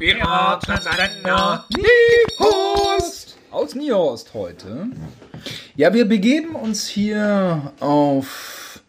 [0.00, 3.36] Piratensender Niehorst.
[3.50, 4.86] Aus Niehorst heute.
[5.76, 8.80] Ja, wir begeben uns hier auf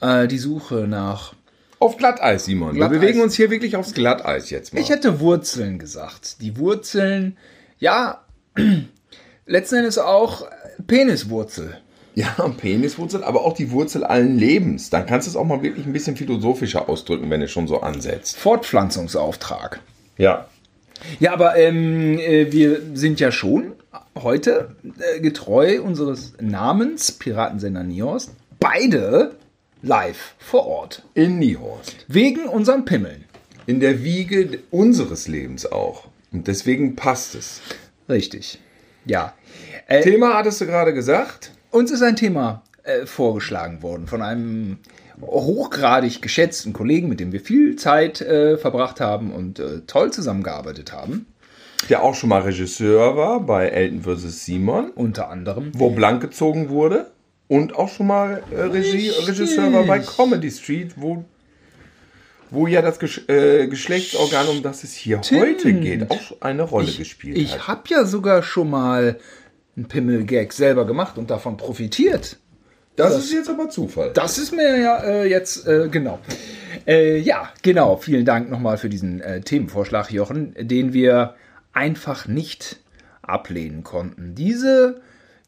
[0.00, 1.34] äh, die Suche nach.
[1.80, 2.74] Auf Glatteis, Simon.
[2.74, 2.92] Glatteis.
[2.92, 4.78] Wir bewegen uns hier wirklich aufs Glatteis jetzt mal.
[4.78, 6.40] Ich hätte Wurzeln gesagt.
[6.40, 7.36] Die Wurzeln,
[7.80, 8.24] ja,
[9.46, 10.46] letzten Endes auch
[10.86, 11.76] Peniswurzel.
[12.14, 14.90] Ja, Peniswurzel, aber auch die Wurzel allen Lebens.
[14.90, 17.80] Dann kannst du es auch mal wirklich ein bisschen philosophischer ausdrücken, wenn du schon so
[17.80, 18.36] ansetzt.
[18.36, 19.80] Fortpflanzungsauftrag.
[20.16, 20.48] Ja.
[21.20, 23.74] Ja, aber ähm, äh, wir sind ja schon
[24.16, 29.36] heute äh, getreu unseres Namens, Piratensender Nios, beide
[29.82, 31.02] live vor Ort.
[31.14, 32.06] In Niehorst.
[32.08, 33.24] Wegen unseren Pimmeln.
[33.66, 36.08] In der Wiege unseres Lebens auch.
[36.32, 37.60] Und deswegen passt es.
[38.08, 38.58] Richtig.
[39.04, 39.34] Ja.
[39.86, 41.52] Äh, Thema hattest du gerade gesagt?
[41.70, 44.78] Uns ist ein Thema äh, vorgeschlagen worden von einem
[45.20, 50.92] hochgradig geschätzten Kollegen, mit dem wir viel Zeit äh, verbracht haben und äh, toll zusammengearbeitet
[50.92, 51.26] haben.
[51.88, 54.44] Der auch schon mal Regisseur war bei Elton vs.
[54.44, 54.90] Simon.
[54.90, 55.72] Unter anderem.
[55.74, 57.10] Wo blank gezogen wurde.
[57.48, 61.24] Und auch schon mal äh, Regie, Regisseur war bei Comedy Street, wo,
[62.50, 65.42] wo ja das Gesch äh, Geschlechtsorgan, um das es hier Stimmt.
[65.42, 67.58] heute geht, auch eine Rolle ich, gespielt ich hat.
[67.58, 69.20] Ich habe ja sogar schon mal
[69.76, 72.38] einen Pimmel-Gag selber gemacht und davon profitiert.
[72.96, 74.10] Das, das, ist jetzt aber Zufall.
[74.14, 76.18] Das ist mir ja äh, jetzt, äh, genau.
[76.86, 77.96] Äh, ja, genau.
[77.96, 81.34] Vielen Dank nochmal für diesen äh, Themenvorschlag, Jochen, den wir
[81.72, 82.78] einfach nicht
[83.22, 84.34] ablehnen konnten.
[84.34, 85.02] Diese,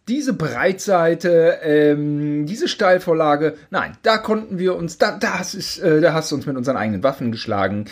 [0.08, 6.12] diese Breitseite, ähm, diese Steilvorlage, nein, da konnten wir uns, da, das ist, äh, da
[6.12, 7.86] hast du uns mit unseren eigenen Waffen geschlagen.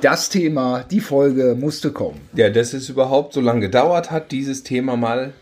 [0.00, 2.20] Das Thema, die Folge musste kommen.
[2.34, 5.32] Ja, dass es überhaupt so lange gedauert hat, dieses Thema mal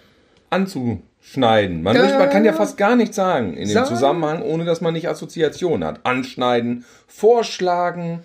[1.27, 1.83] anzuschneiden.
[1.83, 4.95] Man, möchte, man kann ja fast gar nichts sagen in dem Zusammenhang, ohne dass man
[4.95, 6.01] nicht Assoziation hat.
[6.05, 8.21] Anschneiden, vorschlagen,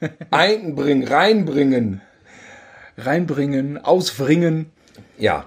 [0.30, 2.00] einbringen, reinbringen.
[2.96, 4.66] Reinbringen, ausbringen.
[5.18, 5.46] Ja.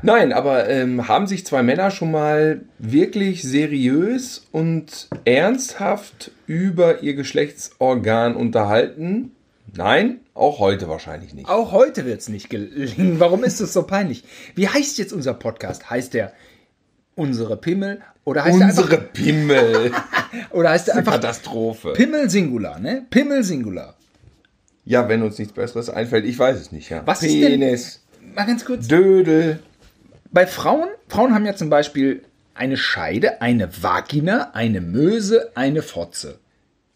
[0.00, 7.14] Nein, aber ähm, haben sich zwei Männer schon mal wirklich seriös und ernsthaft über ihr
[7.14, 9.32] Geschlechtsorgan unterhalten?
[9.74, 11.48] Nein, auch heute wahrscheinlich nicht.
[11.48, 13.18] Auch heute wird es nicht gelingen.
[13.20, 14.24] Warum ist das so peinlich?
[14.54, 15.88] Wie heißt jetzt unser Podcast?
[15.88, 16.32] Heißt der
[17.14, 19.92] unsere Pimmel oder heißt unsere der einfach, Pimmel?
[20.50, 21.94] oder heißt der einfach Katastrophe?
[21.94, 23.06] Pimmel Singular, ne?
[23.08, 23.96] Pimmel Singular.
[24.84, 26.90] Ja, wenn uns nichts Besseres einfällt, ich weiß es nicht.
[26.90, 27.02] Ja.
[27.06, 28.34] Was Penis, ist denn?
[28.34, 28.88] Mal ganz kurz.
[28.88, 29.60] Dödel.
[30.30, 36.38] Bei Frauen, Frauen haben ja zum Beispiel eine Scheide, eine Vagina, eine Möse, eine Fotze.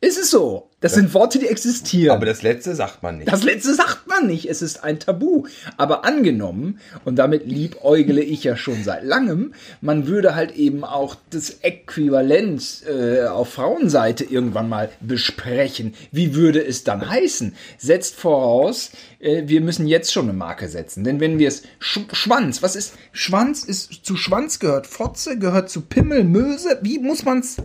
[0.02, 0.70] Ist es so?
[0.80, 2.14] Das sind Worte, die existieren.
[2.14, 3.32] Aber das letzte sagt man nicht.
[3.32, 4.44] Das letzte sagt man nicht.
[4.48, 5.46] Es ist ein Tabu.
[5.78, 11.16] Aber angenommen, und damit liebäugle ich ja schon seit langem, man würde halt eben auch
[11.30, 15.94] das Äquivalent äh, auf Frauenseite irgendwann mal besprechen.
[16.12, 17.56] Wie würde es dann heißen?
[17.78, 21.04] Setzt voraus, äh, wir müssen jetzt schon eine Marke setzen.
[21.04, 23.64] Denn wenn wir es Sch Schwanz, was ist Schwanz?
[23.64, 26.78] Ist zu Schwanz gehört Fotze, gehört zu Pimmel, Möse.
[26.82, 27.56] Wie muss man es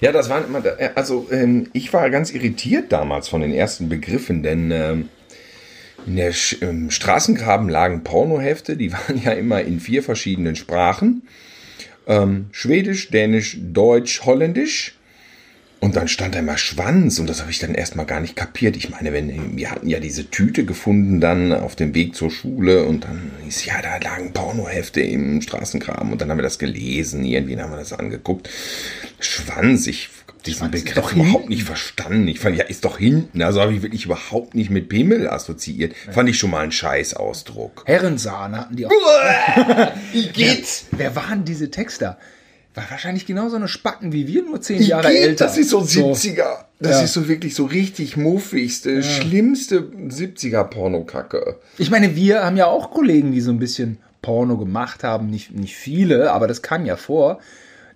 [0.00, 0.62] ja, das waren immer,
[0.94, 5.08] also ähm, ich war ganz irritiert damals von den ersten Begriffen, denn ähm,
[6.06, 11.22] in der Sch im Straßengraben lagen Pornohefte, die waren ja immer in vier verschiedenen Sprachen.
[12.06, 14.98] Ähm, Schwedisch, Dänisch, Deutsch, Holländisch.
[15.80, 18.74] Und dann stand da immer Schwanz und das habe ich dann erstmal gar nicht kapiert.
[18.76, 22.84] Ich meine, wenn wir hatten ja diese Tüte gefunden dann auf dem Weg zur Schule
[22.84, 27.24] und dann hieß ja, da lagen Pornohefte im Straßengraben und dann haben wir das gelesen,
[27.24, 28.48] irgendwie haben wir das angeguckt.
[29.20, 32.28] Schwanz, ich habe diesen Begriff doch überhaupt nicht verstanden.
[32.28, 33.42] Ich fand, ja, ist doch hinten.
[33.42, 35.94] Also habe ich wirklich überhaupt nicht mit Pimmel assoziiert.
[36.06, 36.12] Ja.
[36.12, 37.84] Fand ich schon mal ein Scheißausdruck.
[37.86, 38.90] Herrensahne hatten die auch.
[40.12, 40.86] Wie geht's?
[40.90, 42.18] Wer, wer waren diese Texter?
[42.74, 45.20] War wahrscheinlich genauso eine Spacken wie wir, nur zehn Jahre geht?
[45.20, 45.44] älter.
[45.44, 46.64] Das ist so 70er.
[46.80, 47.02] Das ja.
[47.02, 49.02] ist so wirklich so richtig muffigste, ja.
[49.02, 51.58] schlimmste 70er Pornokacke.
[51.78, 55.28] Ich meine, wir haben ja auch Kollegen, die so ein bisschen Porno gemacht haben.
[55.28, 57.38] Nicht, nicht viele, aber das kam ja vor.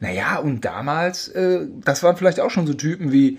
[0.01, 3.39] Naja, und damals, äh, das waren vielleicht auch schon so Typen wie,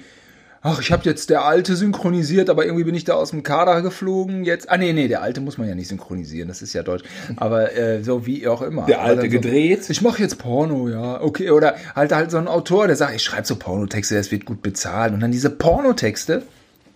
[0.61, 3.81] ach, ich habe jetzt der Alte synchronisiert, aber irgendwie bin ich da aus dem Kader
[3.81, 4.69] geflogen jetzt.
[4.69, 7.03] Ah, nee, nee, der Alte muss man ja nicht synchronisieren, das ist ja deutsch.
[7.37, 8.85] Aber äh, so wie auch immer.
[8.85, 9.89] Der Alte so, gedreht?
[9.89, 11.51] Ich mache jetzt Porno, ja, okay.
[11.51, 14.61] Oder halt halt so ein Autor, der sagt, ich schreibe so Pornotexte, das wird gut
[14.61, 15.13] bezahlt.
[15.13, 16.43] Und dann diese Pornotexte,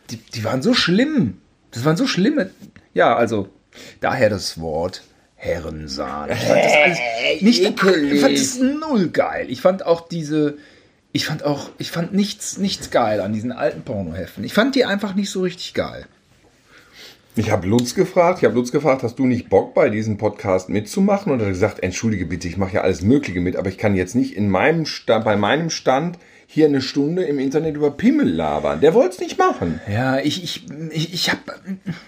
[0.10, 1.38] die, die waren so schlimm.
[1.72, 2.52] Das waren so schlimme.
[2.94, 3.50] Ja, also,
[4.00, 5.04] daher das Wort.
[5.36, 6.32] Herrensaal.
[6.32, 9.48] Ich fand das alles nicht, ich fand das null geil.
[9.50, 10.58] Ich fand auch diese,
[11.14, 14.44] ich fand auch, ich fand nichts, nichts geil an diesen alten Pornoheften.
[14.44, 16.08] Ich fand die einfach nicht so richtig geil.
[17.36, 20.70] Ich habe Lutz gefragt, ich habe Lutz gefragt, hast du nicht Bock bei diesem Podcast
[20.70, 21.32] mitzumachen?
[21.32, 23.96] Und er hat gesagt, entschuldige bitte, ich mache ja alles Mögliche mit, aber ich kann
[23.96, 26.18] jetzt nicht in meinem Stand, bei meinem Stand
[26.54, 28.80] hier eine Stunde im Internet über Pimmel labern.
[28.80, 29.82] Der wollte es nicht machen.
[29.92, 31.42] Ja, ich, ich, ich, ich habe,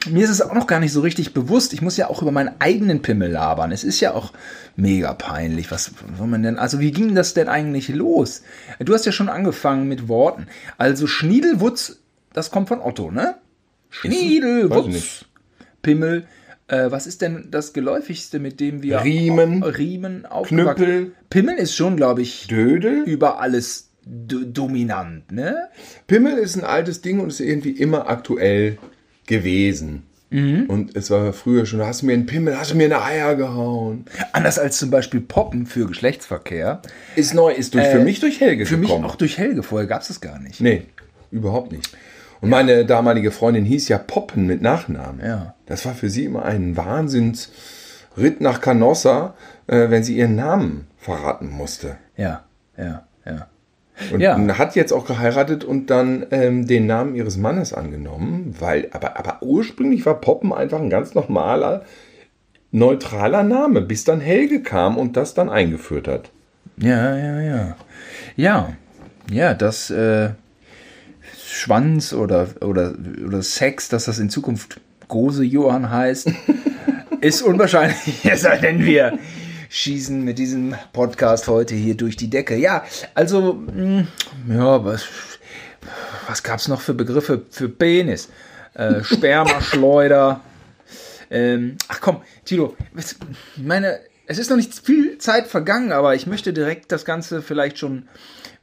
[0.08, 1.74] mir ist es auch noch gar nicht so richtig bewusst.
[1.74, 3.72] Ich muss ja auch über meinen eigenen Pimmel labern.
[3.72, 4.34] Es ist ja auch
[4.76, 5.72] mega peinlich.
[5.72, 8.44] Was soll man denn, also wie ging das denn eigentlich los?
[8.78, 10.46] Du hast ja schon angefangen mit Worten.
[10.78, 12.02] Also Schniedelwutz,
[12.32, 13.38] das kommt von Otto, ne?
[13.90, 15.26] Schniedelwutz.
[15.82, 16.28] Pimmel.
[16.68, 21.96] Äh, was ist denn das geläufigste, mit dem wir Riemen, Riemen Knüppel, Pimmel ist schon,
[21.96, 23.04] glaube ich, Dödel.
[23.06, 25.70] über alles dominant, ne?
[26.08, 28.78] Pimmel ist ein altes Ding und ist irgendwie immer aktuell
[29.26, 30.04] gewesen.
[30.30, 30.66] Mhm.
[30.68, 33.36] Und es war früher schon, hast du mir einen Pimmel, hast du mir eine Eier
[33.36, 34.06] gehauen.
[34.34, 36.82] Anders als zum Beispiel Poppen für Geschlechtsverkehr.
[37.16, 39.06] Ist neu, ist durch, für mich durch Helge Äh, Für mich gekommen.
[39.06, 39.64] auch durch Helge.
[39.64, 40.62] Vorher gab es das gar nicht.
[40.62, 40.84] Nee,
[41.32, 41.96] überhaupt nicht.
[42.42, 45.26] Und meine damalige Freundin hieß ja Poppen mit Nachnamen.
[45.26, 45.56] Ja.
[45.68, 49.36] Das war für sie immer ein Wahnsinnsritt nach Canossa,
[49.68, 51.98] äh, wenn sie ihren Namen verraten musste.
[52.18, 52.44] Ja,
[52.78, 53.48] ja, ja.
[54.12, 54.38] Und Ja.
[54.58, 59.38] hat jetzt auch geheiratet und dann ähm, den Namen ihres Mannes angenommen, weil, aber, aber
[59.42, 61.84] ursprünglich war Poppen einfach ein ganz normaler,
[62.72, 66.32] neutraler Name, bis dann Helge kam und das dann eingeführt hat.
[66.78, 67.76] Ja, ja, ja.
[68.36, 68.74] Ja,
[69.32, 70.32] ja, das äh,
[71.38, 72.94] Schwanz oder, oder,
[73.26, 76.32] oder Sex, dass das in Zukunft Gose Johann heißt,
[77.22, 78.26] ist unwahrscheinlich.
[78.26, 79.18] Es sei denn, wir
[79.76, 82.56] schießen mit diesem Podcast heute hier durch die Decke.
[82.56, 84.08] Ja, also, mh,
[84.48, 85.06] ja, was,
[86.28, 88.30] was gab es noch für Begriffe für Penis?
[88.74, 90.40] Äh, Spermaschleuder.
[91.30, 93.16] Ähm, ach komm, Tilo, ich
[93.58, 97.78] meine, es ist noch nicht viel Zeit vergangen, aber ich möchte direkt das Ganze vielleicht
[97.78, 98.08] schon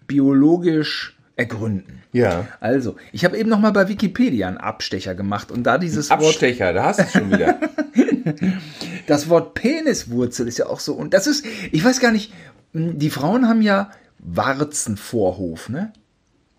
[0.07, 2.03] biologisch ergründen.
[2.13, 2.47] Ja.
[2.61, 6.23] Also, ich habe eben noch mal bei Wikipedia einen Abstecher gemacht und da dieses Wort,
[6.23, 7.59] Abstecher, da hast du es schon wieder.
[9.07, 12.33] das Wort Peniswurzel ist ja auch so und das ist, ich weiß gar nicht,
[12.73, 15.93] mh, die Frauen haben ja Warzenvorhof, ne?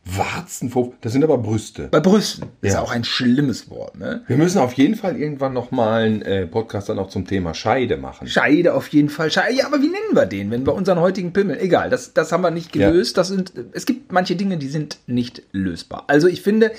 [0.05, 1.87] Warzenvorhof, das sind aber Brüste.
[1.87, 2.49] Bei Brüsten.
[2.61, 2.81] Ist Ja.
[2.81, 4.21] auch ein schlimmes Wort, ne?
[4.27, 7.95] Wir müssen auf jeden Fall irgendwann nochmal einen äh, Podcast dann auch zum Thema Scheide
[7.95, 8.27] machen.
[8.27, 9.31] Scheide auf jeden Fall.
[9.31, 9.55] Scheide.
[9.55, 11.57] Ja, aber wie nennen wir den, wenn wir unseren heutigen Pimmel?
[11.57, 12.89] Egal, das, das haben wir nicht Ja.
[12.89, 13.17] gelöst.
[13.17, 16.03] Das sind, es gibt manche Dinge, die sind nicht lösbar.
[16.07, 16.71] Also ich finde,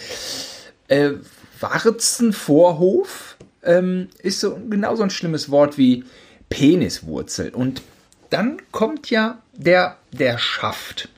[0.89, 1.13] äh,
[1.61, 3.34] Warzenvorhof
[3.65, 6.05] ähm, ist so genauso ein schlimmes Wort wie
[6.49, 7.51] Peniswurzel.
[7.51, 7.83] Und
[8.31, 11.09] dann kommt ja der, der Schaft.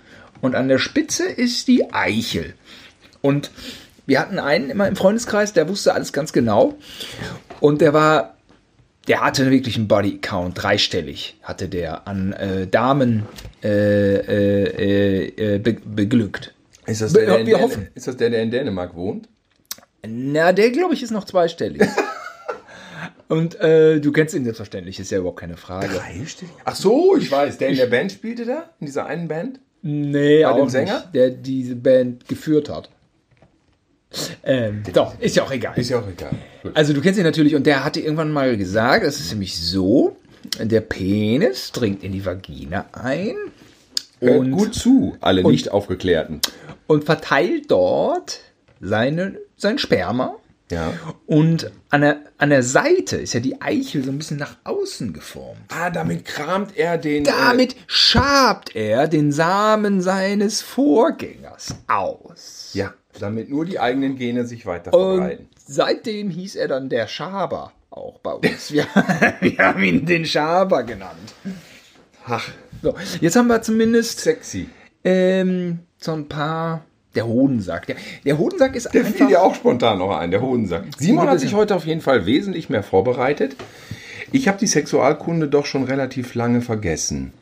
[0.40, 2.54] Und an der Spitze ist die Eichel.
[3.22, 3.50] Und
[4.06, 6.76] wir hatten einen immer im Freundeskreis, der wusste alles ganz genau.
[7.60, 8.36] Und der war
[9.08, 13.26] der hatte wirklich einen Body-Count, dreistellig hatte der an äh, Damen
[13.62, 16.54] äh, äh, äh, be beglückt.
[16.86, 17.88] Ist das, der, der in wir hoffen.
[17.94, 19.28] ist das der, der in Dänemark wohnt?
[20.06, 21.82] Na, der glaube ich ist noch zweistellig.
[23.28, 25.88] Und äh, du kennst ihn selbstverständlich, ist ja überhaupt keine Frage.
[25.88, 26.54] Dreistellig?
[26.64, 27.58] Ach so, ich weiß.
[27.58, 28.70] Der in der Band spielte da?
[28.80, 29.58] In dieser einen Band?
[29.82, 30.94] Nee, Bei auch dem Sänger?
[31.00, 32.90] nicht, der diese Band geführt hat.
[34.44, 35.76] Ähm, doch, ist ja auch egal.
[35.76, 36.30] Ist ja auch egal.
[36.62, 36.72] Gut.
[36.76, 40.16] Also du kennst ihn natürlich und der hatte irgendwann mal gesagt, das ist nämlich so,
[40.60, 43.34] der Penis dringt in die Vagina ein
[44.20, 46.40] Hört und, gut zu, alle nicht aufgeklärten.
[46.86, 48.40] und verteilt dort
[48.80, 50.36] seine, sein Sperma.
[50.70, 50.92] Ja.
[51.26, 55.12] Und an der, an der Seite ist ja die Eichel so ein bisschen nach außen
[55.12, 55.60] geformt.
[55.68, 57.22] Ah, damit kramt er den.
[57.24, 62.72] Damit schabt er den Samen seines Vorgängers aus.
[62.74, 65.48] Äh, ja, damit nur die eigenen Gene sich weiter Und verbreiten.
[65.66, 68.70] seitdem hieß er dann der Schaber auch bei uns.
[68.72, 68.86] Wir,
[69.40, 71.32] wir haben ihn den Schaber genannt.
[72.26, 72.46] Ach,
[72.82, 74.68] So, jetzt haben wir zumindest sexy.
[75.04, 76.84] ähm, so ein paar.
[77.16, 77.86] Der Hodensack.
[77.86, 79.16] Der, der Hodensack ist Der einfach.
[79.16, 80.84] fiel dir auch spontan noch ein, der Hodensack.
[80.98, 83.56] Simon hat sich heute auf jeden Fall wesentlich mehr vorbereitet.
[84.32, 87.32] Ich habe die Sexualkunde doch schon relativ lange vergessen.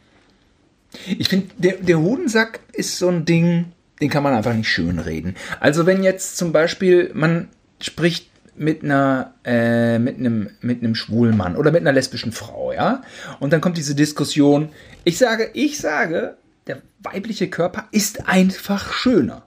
[1.18, 3.66] Ich finde, der, der Hodensack ist so ein Ding,
[4.00, 5.34] den kann man einfach nicht schönreden.
[5.60, 7.48] Also wenn jetzt zum Beispiel man
[7.80, 12.72] spricht mit einer äh, mit einem mit einem schwulen Mann oder mit einer lesbischen Frau,
[12.72, 13.02] ja,
[13.40, 14.68] und dann kommt diese Diskussion.
[15.02, 16.36] Ich sage, ich sage,
[16.68, 19.43] der weibliche Körper ist einfach schöner.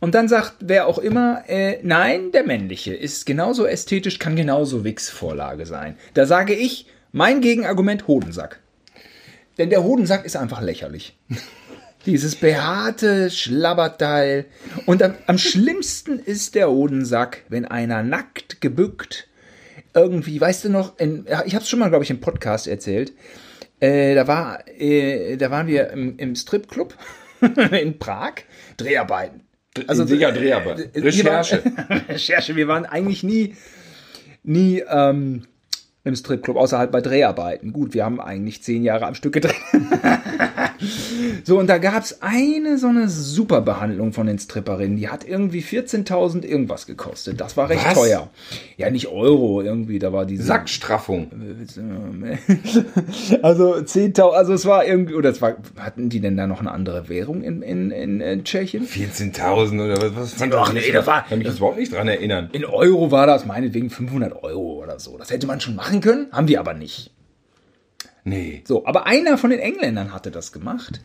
[0.00, 4.84] Und dann sagt wer auch immer, äh, nein, der männliche ist genauso ästhetisch, kann genauso
[4.84, 5.96] Wix-Vorlage sein.
[6.14, 8.60] Da sage ich, mein Gegenargument Hodensack.
[9.58, 11.16] Denn der Hodensack ist einfach lächerlich.
[12.06, 14.46] Dieses behaarte Schlabberteil.
[14.84, 19.28] Und am, am schlimmsten ist der Hodensack, wenn einer nackt gebückt
[19.94, 23.12] irgendwie, weißt du noch, in, ich habe es schon mal, glaube ich, im Podcast erzählt.
[23.80, 26.94] Äh, da, war, äh, da waren wir im, im Stripclub
[27.70, 28.34] in Prag.
[28.76, 29.43] Dreharbeiten.
[29.86, 30.32] Also sicher
[30.78, 31.62] äh, Recherche.
[31.64, 32.56] Wir waren, Recherche.
[32.56, 33.56] Wir waren eigentlich nie
[34.44, 35.42] nie ähm,
[36.04, 37.72] im Stripclub, außer halt bei Dreharbeiten.
[37.72, 39.54] Gut, wir haben eigentlich zehn Jahre am Stück gedreht.
[41.44, 44.96] so, und da gab's eine so eine super Behandlung von den Stripperinnen.
[44.98, 47.40] Die hat irgendwie 14.000 irgendwas gekostet.
[47.40, 47.94] Das war recht Was?
[47.94, 48.28] teuer.
[48.76, 50.42] Ja, nicht Euro irgendwie, da war diese...
[50.44, 51.30] Sackstraffung.
[53.42, 56.70] Also 10.000, also es war irgendwie, oder es war, hatten die denn da noch eine
[56.70, 58.86] andere Währung in, in, in, in Tschechien?
[58.86, 60.38] 14.000 oder was?
[60.40, 62.50] was Doch, nee, das war- kann mich jetzt überhaupt nicht dran erinnern.
[62.52, 65.16] In Euro war das meinetwegen 500 Euro oder so.
[65.18, 67.13] Das hätte man schon machen können, haben die aber nicht.
[68.26, 68.62] Nee.
[68.66, 71.02] So, aber einer von den Engländern hatte das gemacht.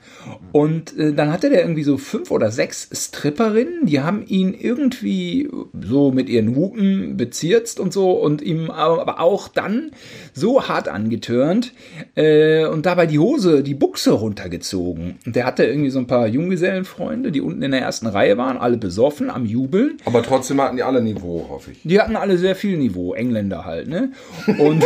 [0.53, 5.49] Und äh, dann hatte der irgendwie so fünf oder sechs Stripperinnen, die haben ihn irgendwie
[5.81, 9.91] so mit ihren Hupen bezirzt und so und ihm aber auch dann
[10.33, 11.73] so hart angetörnt
[12.15, 15.19] äh, und dabei die Hose, die Buchse runtergezogen.
[15.25, 18.57] Und der hatte irgendwie so ein paar Junggesellenfreunde, die unten in der ersten Reihe waren,
[18.57, 19.97] alle besoffen, am Jubeln.
[20.05, 21.81] Aber trotzdem hatten die alle Niveau, hoffe ich.
[21.83, 24.13] Die hatten alle sehr viel Niveau, Engländer halt, ne?
[24.57, 24.85] Und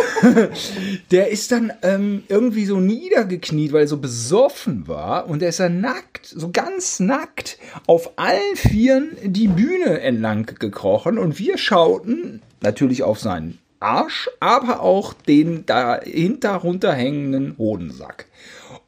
[1.11, 5.27] der ist dann ähm, irgendwie so niedergekniet, weil er so besoffen war.
[5.27, 11.17] Und der ist dann nackt, so ganz nackt, auf allen Vieren die Bühne entlang gekrochen.
[11.17, 18.27] Und wir schauten natürlich auf seinen Arsch, aber auch den dahinter runterhängenden Hodensack.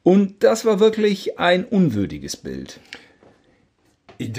[0.02, 2.80] Und das war wirklich ein unwürdiges Bild.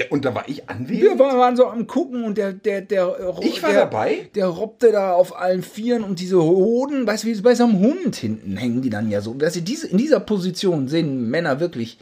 [0.10, 1.20] Und da war ich Wir anwesend?
[1.20, 4.30] waren so am gucken und der, der, der, Ich war der, dabei?
[4.36, 7.80] Der robbte da auf allen Vieren und diese Hoden, weißt du, wie bei so einem
[7.80, 9.40] Hund hinten hängen die dann ja so.
[9.40, 12.00] Weißt du, diese, in dieser Position sehen Männer wirklich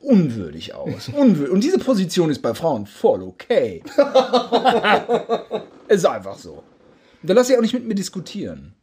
[0.00, 1.08] unwürdig aus.
[1.16, 3.82] Unwür und diese Position ist bei Frauen voll okay.
[5.88, 6.62] ist einfach so.
[7.22, 8.74] Da lass ich auch nicht mit mir diskutieren.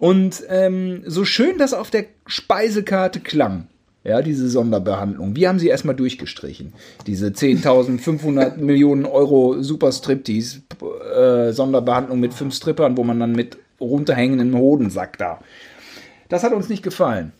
[0.00, 3.68] Und ähm, so schön das auf der Speisekarte klang,
[4.06, 6.72] ja, diese Sonderbehandlung, wir haben sie erstmal durchgestrichen.
[7.06, 10.62] Diese 10.500 Millionen Euro Super Striptease
[11.14, 15.40] äh, Sonderbehandlung mit fünf Strippern, wo man dann mit runterhängendem Hodensack da.
[16.28, 17.32] Das hat uns nicht gefallen.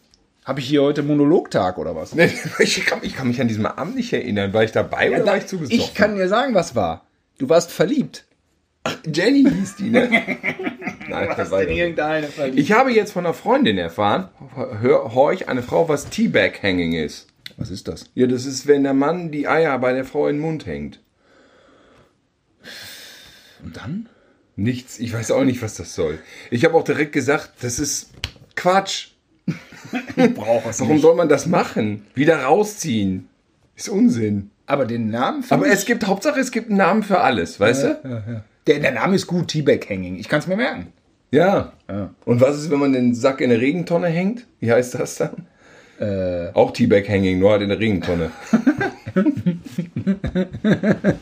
[0.45, 2.15] Habe ich hier heute Monologtag oder was?
[2.15, 4.53] Nee, ich, kann, ich kann mich an diesem Abend nicht erinnern.
[4.53, 5.81] War ich dabei oder war ich zu besoffen?
[5.81, 7.07] ich kann dir sagen, was war.
[7.39, 8.26] Du warst verliebt.
[9.13, 10.09] Jenny hieß die, ne?
[11.09, 11.77] Nein, das war ich.
[11.77, 12.59] irgendeine verliebt.
[12.59, 14.29] Ich habe jetzt von einer Freundin erfahren,
[14.81, 17.29] hör, horch, eine Frau, was Teabag-Hanging ist.
[17.57, 18.11] Was ist das?
[18.15, 21.01] Ja, das ist, wenn der Mann die Eier bei der Frau in den Mund hängt.
[23.65, 24.09] Und dann?
[24.57, 26.19] Nichts, ich weiß auch nicht, was das soll.
[26.51, 28.11] Ich habe auch direkt gesagt, das ist
[28.55, 29.09] Quatsch.
[30.35, 32.05] Braucht es Warum soll man das machen?
[32.15, 33.29] Wieder rausziehen.
[33.77, 34.51] Ist Unsinn.
[34.67, 37.61] Aber den Namen find Aber ich- es gibt, Hauptsache, es gibt einen Namen für alles,
[37.61, 38.43] weißt du?
[38.67, 40.19] Der, der Name ist gut, T-Back Hanging.
[40.19, 40.93] Ich kann es mir merken.
[41.31, 41.73] Ja.
[41.89, 42.15] Ja.
[42.25, 44.47] Und was ist, wenn man den Sack in eine Regentonne hängt?
[44.61, 45.47] Wie heißt das dann?
[45.99, 46.53] Äh.
[46.53, 48.31] Auch Teabag Hanging, nur halt in der Regentonne.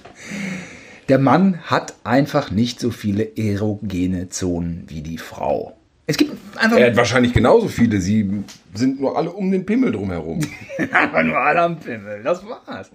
[1.08, 5.76] Der Mann hat einfach nicht so viele erogene Zonen wie die Frau.
[6.06, 8.00] Es gibt einfach, Er hat wahrscheinlich genauso viele.
[8.00, 8.30] Sie
[8.74, 10.40] sind nur alle um den Pimmel drumherum.
[10.92, 12.22] einfach nur Alarmpimmel.
[12.22, 12.90] Das war's.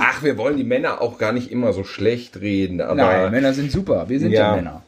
[0.00, 2.80] Ach, wir wollen die Männer auch gar nicht immer so schlecht reden.
[2.80, 4.08] Aber Nein, Männer sind super.
[4.08, 4.56] Wir sind ja, Ja.
[4.56, 4.82] Männer.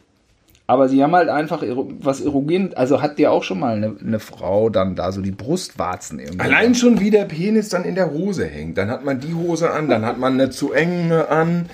[0.67, 1.63] Aber sie haben halt einfach
[2.01, 2.73] was erogen.
[2.75, 6.41] Also hat dir auch schon mal eine, eine Frau dann da so die Brustwarzen irgendwie.
[6.41, 8.79] Allein schon wie der Penis dann in der Hose hängt.
[8.79, 11.67] Dann hat man die Hose an, dann hat man eine zu enge an.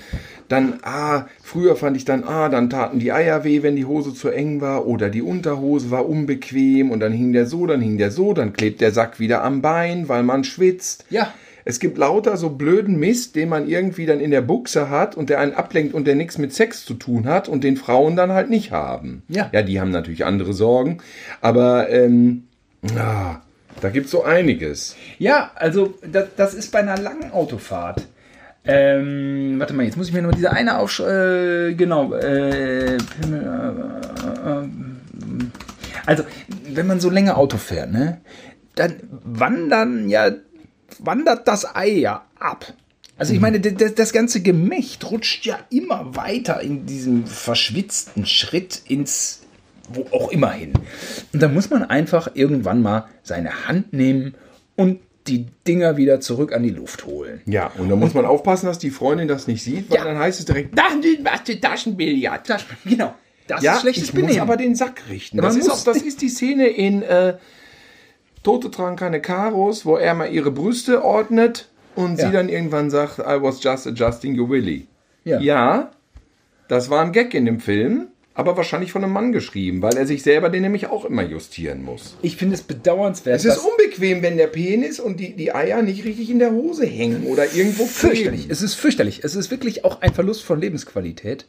[0.49, 4.13] Dann, ah, früher fand ich dann, ah, dann taten die Eier weh, wenn die Hose
[4.13, 4.87] zu eng war.
[4.87, 8.51] Oder die Unterhose war unbequem und dann hing der so, dann hing der so, dann
[8.51, 11.05] klebt der Sack wieder am Bein, weil man schwitzt.
[11.09, 11.33] Ja.
[11.65, 15.29] Es gibt lauter so blöden Mist, den man irgendwie dann in der Buchse hat und
[15.29, 18.31] der einen ablenkt und der nichts mit Sex zu tun hat und den Frauen dann
[18.31, 19.21] halt nicht haben.
[19.27, 19.49] Ja.
[19.51, 20.97] Ja, die haben natürlich andere Sorgen,
[21.41, 22.45] aber ähm,
[22.97, 23.41] ah,
[23.81, 24.95] da gibt's so einiges.
[25.19, 28.07] Ja, also das, das ist bei einer langen Autofahrt.
[28.71, 30.99] Ähm, warte mal, jetzt muss ich mir nur diese eine aufsch...
[30.99, 32.13] Äh, genau.
[32.13, 32.99] Äh, äh, äh,
[36.05, 36.23] also,
[36.67, 38.21] wenn man so länger Auto fährt, ne,
[38.75, 40.31] dann wandern ja,
[40.99, 42.73] wandert das Ei ja ab.
[43.17, 48.83] Also ich meine, das, das ganze Gemächt rutscht ja immer weiter in diesem verschwitzten Schritt
[48.87, 49.41] ins
[49.91, 50.73] wo auch immer hin.
[51.33, 54.35] Und da muss man einfach irgendwann mal seine Hand nehmen
[54.75, 54.99] und
[55.29, 57.41] die Dinger wieder zurück an die Luft holen.
[57.45, 60.03] Ja, und da muss man aufpassen, dass die Freundin das nicht sieht, weil Ja.
[60.03, 62.49] dann heißt es direkt, Das ist Taschenbillard.
[62.49, 63.13] Das, genau.
[63.47, 64.41] Das ja, ist schlechtes ich muss Benehmen.
[64.41, 65.37] aber den Sack richten.
[65.37, 67.35] Das ist, muss- auch, das ist die Szene in äh,
[68.43, 72.27] Tote tragen keine Karos, wo er mal ihre Brüste ordnet und Ja.
[72.27, 74.87] sie dann irgendwann sagt, I was just adjusting your willy.
[75.25, 75.39] Ja.
[75.39, 75.91] ja,
[76.67, 78.07] das war ein Gag in dem Film,
[78.39, 81.83] aber wahrscheinlich von einem Mann geschrieben, weil er sich selber den nämlich auch immer justieren
[81.83, 82.15] muss.
[82.21, 83.35] Ich finde es bedauernswert.
[83.35, 86.85] Es ist unbequem, wenn der Penis und die, die Eier nicht richtig in der Hose
[86.85, 88.43] hängen oder irgendwo fürchterlich.
[88.43, 88.49] kleben.
[88.49, 89.25] Es ist fürchterlich.
[89.25, 91.47] Es ist wirklich auch ein Verlust von Lebensqualität.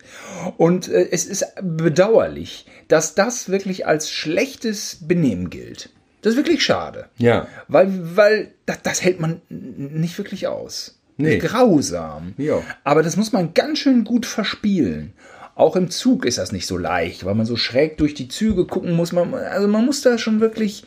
[0.56, 5.90] Und äh, es ist bedauerlich, dass das wirklich als schlechtes Benehmen gilt.
[6.23, 7.09] Das ist wirklich schade.
[7.18, 7.47] Ja.
[7.68, 10.99] Weil, weil das, das hält man nicht wirklich aus.
[11.18, 11.38] Nee.
[11.38, 12.35] Grausam.
[12.37, 12.62] Ja.
[12.82, 15.12] Aber das muss man ganz schön gut verspielen.
[15.61, 18.64] Auch im Zug ist das nicht so leicht, weil man so schräg durch die Züge
[18.64, 19.12] gucken muss.
[19.12, 20.85] Man, also man muss da schon wirklich,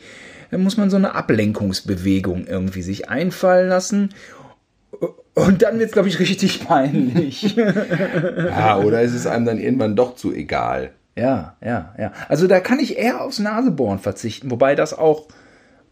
[0.50, 4.10] muss man so eine Ablenkungsbewegung irgendwie sich einfallen lassen.
[5.34, 7.56] Und dann wird es, glaube ich, richtig peinlich.
[7.56, 10.90] Ja, oder ist es einem dann irgendwann doch zu egal?
[11.14, 12.12] ja, ja, ja.
[12.28, 15.28] Also da kann ich eher aufs Nasebohren verzichten, wobei das auch,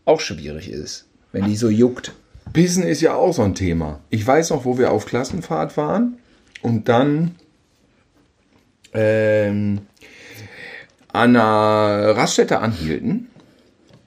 [0.05, 2.15] auch schwierig ist, wenn die so juckt.
[2.53, 4.01] Pissen ist ja auch so ein Thema.
[4.11, 6.19] Ich weiß noch, wo wir auf Klassenfahrt waren
[6.63, 7.37] und dann
[8.93, 9.81] ähm,
[11.13, 13.29] an einer Raststätte anhielten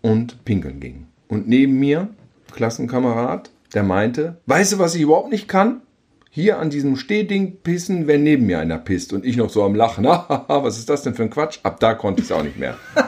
[0.02, 1.08] und pinkeln gingen.
[1.28, 2.10] Und neben mir,
[2.54, 5.82] Klassenkamerad, der meinte, weißt du, was ich überhaupt nicht kann?
[6.30, 9.14] Hier an diesem Stehding pissen, wenn neben mir einer pisst.
[9.14, 10.04] Und ich noch so am Lachen.
[10.48, 11.60] Was ist das denn für ein Quatsch?
[11.64, 12.76] Ab da konnte ich es auch nicht mehr.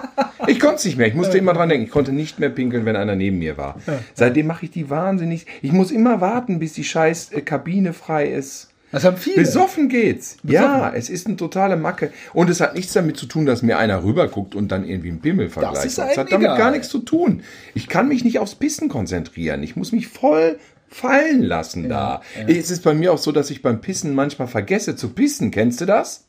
[0.48, 1.08] Ich konnte es nicht mehr.
[1.08, 1.88] Ich musste immer dran denken.
[1.88, 3.76] Ich konnte nicht mehr pinkeln, wenn einer neben mir war.
[4.14, 5.46] Seitdem mache ich die wahnsinnig.
[5.62, 8.70] Ich muss immer warten, bis die scheiß äh, Kabine frei ist.
[8.92, 9.38] Das haben viele.
[9.38, 10.38] Besoffen geht's.
[10.44, 12.12] Ja, es ist eine totale Macke.
[12.34, 15.20] Und es hat nichts damit zu tun, dass mir einer rüberguckt und dann irgendwie einen
[15.20, 15.86] Pimmel vergleicht.
[15.86, 16.58] ist Das hat damit egal.
[16.58, 17.42] gar nichts zu tun.
[17.74, 19.62] Ich kann mich nicht aufs Pissen konzentrieren.
[19.62, 20.58] Ich muss mich voll
[20.90, 22.22] fallen lassen da.
[22.48, 25.52] Es ist bei mir auch so, dass ich beim Pissen manchmal vergesse zu pissen.
[25.52, 26.24] Kennst du das?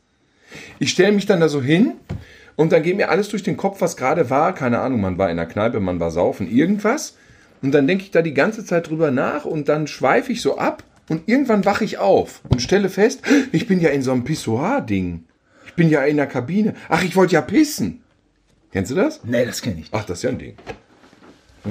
[0.81, 1.93] Ich stelle mich dann da so hin
[2.57, 4.53] und dann geht mir alles durch den Kopf, was gerade war.
[4.55, 7.17] Keine Ahnung, man war in der Kneipe, man war saufen, irgendwas.
[7.63, 10.59] Und dann denke ich da die ganze Zeit drüber nach und dann schweife ich so
[10.59, 13.23] ab und irgendwann wache ich auf und stelle fest,
[13.53, 15.25] ich bin ja in so einem Pissoir-Ding.
[15.67, 16.75] Ich bin ja in der Kabine.
[16.89, 18.03] Ach, ich wollte ja pissen.
[18.73, 19.21] Kennst du das?
[19.25, 19.95] Nee, das kenne ich nicht.
[19.95, 20.57] Ach, das ist ja ein Ding.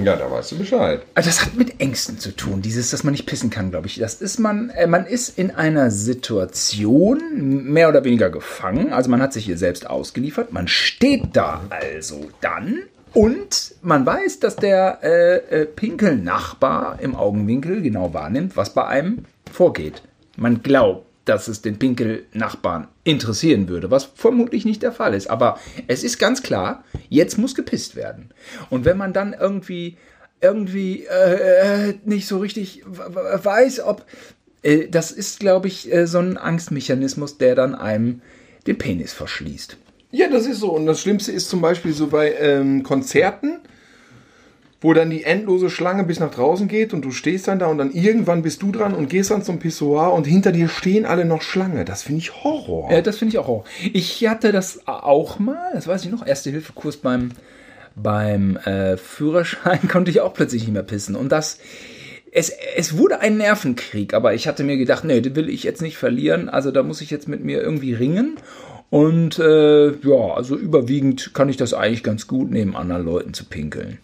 [0.04, 1.02] Ja, da weißt du Bescheid.
[1.16, 3.98] Also das hat mit Ängsten zu tun, dieses, dass man nicht pissen kann, glaube ich.
[3.98, 8.94] Das ist man, äh, man ist in einer Situation mehr oder weniger gefangen.
[8.94, 10.52] Also man hat sich hier selbst ausgeliefert.
[10.52, 12.80] Man steht da also dann
[13.14, 19.26] und man weiß, dass der äh, äh, Pinkelnachbar im Augenwinkel genau wahrnimmt, was bei einem
[19.52, 20.04] vorgeht.
[20.36, 25.30] Man glaubt, dass es den Pinkelnachbarn interessieren würde, was vermutlich nicht der Fall ist.
[25.30, 28.30] Aber es ist ganz klar, jetzt muss gepisst werden.
[28.70, 29.98] Und wenn man dann irgendwie
[30.40, 34.06] irgendwie äh, nicht so richtig weiß, ob
[34.62, 38.22] äh, das ist, glaube ich, äh, so ein Angstmechanismus, der dann einem
[38.68, 39.78] den Penis verschließt.
[40.12, 40.72] Ja, das ist so.
[40.72, 43.60] Und das Schlimmste ist zum Beispiel so bei ähm, Konzerten,
[44.80, 47.78] wo dann die endlose Schlange bis nach draußen geht und du stehst dann da und
[47.78, 51.26] dann irgendwann bist du dran und gehst dann zum Pissoir und hinter dir stehen alle
[51.26, 51.84] noch Schlange.
[51.84, 52.92] Das finde ich Horror.
[52.92, 53.48] Ja, das finde ich auch.
[53.48, 53.66] Horror.
[53.92, 57.32] Ich hatte das auch mal, das weiß ich noch, Erste-Hilfe-Kurs beim,
[57.96, 61.16] beim äh, Führerschein konnte ich auch plötzlich nicht mehr pissen.
[61.16, 61.58] Und das,
[62.32, 65.82] es, es wurde ein Nervenkrieg, aber ich hatte mir gedacht, nee, den will ich jetzt
[65.82, 68.38] nicht verlieren, also da muss ich jetzt mit mir irgendwie ringen.
[68.90, 73.46] Und äh, ja, also überwiegend kann ich das eigentlich ganz gut, neben anderen Leuten zu
[73.46, 73.98] pinkeln.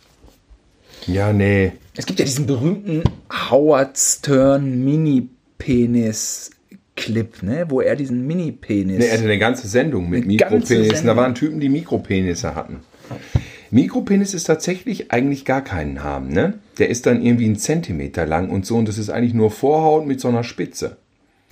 [1.08, 1.72] Ja, nee.
[1.96, 3.04] Es gibt ja diesen berühmten
[3.50, 7.65] Howard Stern Mini-Penis-Clip, ne?
[7.69, 9.00] wo er diesen Mini-Penis.
[9.00, 11.08] Nee, er hatte eine ganze Sendung mit Mikropenissen.
[11.08, 12.80] Da waren Typen, die Mikropenisse hatten.
[13.72, 16.60] Mikropenis ist tatsächlich eigentlich gar keinen haben, ne?
[16.78, 20.06] Der ist dann irgendwie einen Zentimeter lang und so und das ist eigentlich nur Vorhaut
[20.06, 20.98] mit so einer Spitze.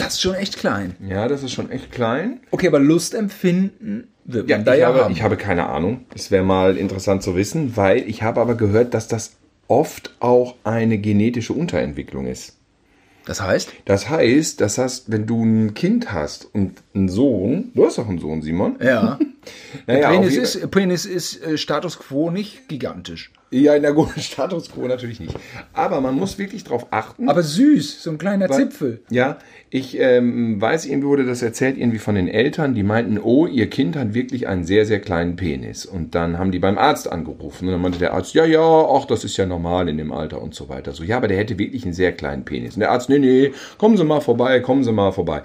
[0.04, 0.96] Das ist schon echt klein.
[1.08, 2.40] Ja, das ist schon echt klein.
[2.52, 5.14] Okay, aber Lust empfinden wird Ja, man da ich, ja habe, haben.
[5.14, 6.06] ich habe keine Ahnung.
[6.16, 9.34] Es wäre mal interessant zu wissen, weil ich habe aber gehört, dass das
[9.68, 12.58] oft auch eine genetische Unterentwicklung ist.
[13.26, 13.72] das heißt?
[13.86, 18.08] Das heißt, das heißt, wenn du ein Kind hast und einen Sohn, du hast doch
[18.10, 18.78] einen Sohn, Simon.
[18.82, 19.18] Ja.
[19.88, 23.32] Naja, Penis, ist, Penis ist äh, Status quo nicht gigantisch.
[23.54, 25.36] Ja, in der Status quo natürlich nicht.
[25.74, 27.28] Aber man muss wirklich darauf achten.
[27.28, 29.02] Aber süß, so ein kleiner Zipfel.
[29.10, 33.48] Ja, ich ähm, weiß, irgendwie wurde das erzählt, irgendwie von den Eltern, die meinten, oh,
[33.48, 35.86] ihr Kind hat wirklich einen sehr, sehr kleinen Penis.
[35.86, 37.68] Und dann haben die beim Arzt angerufen.
[37.68, 40.42] Und dann meinte der Arzt, ja, ja, ach, das ist ja normal in dem Alter
[40.42, 40.94] und so weiter.
[40.94, 42.76] So, ja, aber der hätte wirklich einen sehr kleinen Penis.
[42.76, 45.44] Und der Arzt, nee, nee, kommen Sie mal vorbei, kommen Sie mal vorbei.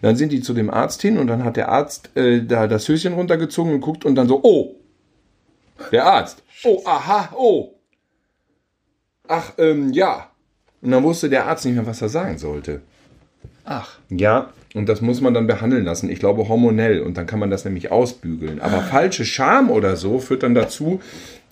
[0.00, 2.88] Dann sind die zu dem Arzt hin und dann hat der Arzt äh, da das
[2.88, 4.77] Höschen runtergezogen und guckt und dann so, oh,
[5.92, 6.42] der Arzt.
[6.64, 7.74] Oh, aha, oh.
[9.28, 10.30] Ach, ähm, ja.
[10.80, 12.82] Und dann wusste der Arzt nicht mehr, was er sagen sollte.
[13.64, 16.10] Ach, Ja, Und das muss man dann behandeln lassen.
[16.10, 17.00] Ich glaube hormonell.
[17.00, 18.60] Und dann kann man das nämlich ausbügeln.
[18.60, 21.00] Aber falsche Scham oder so führt dann dazu,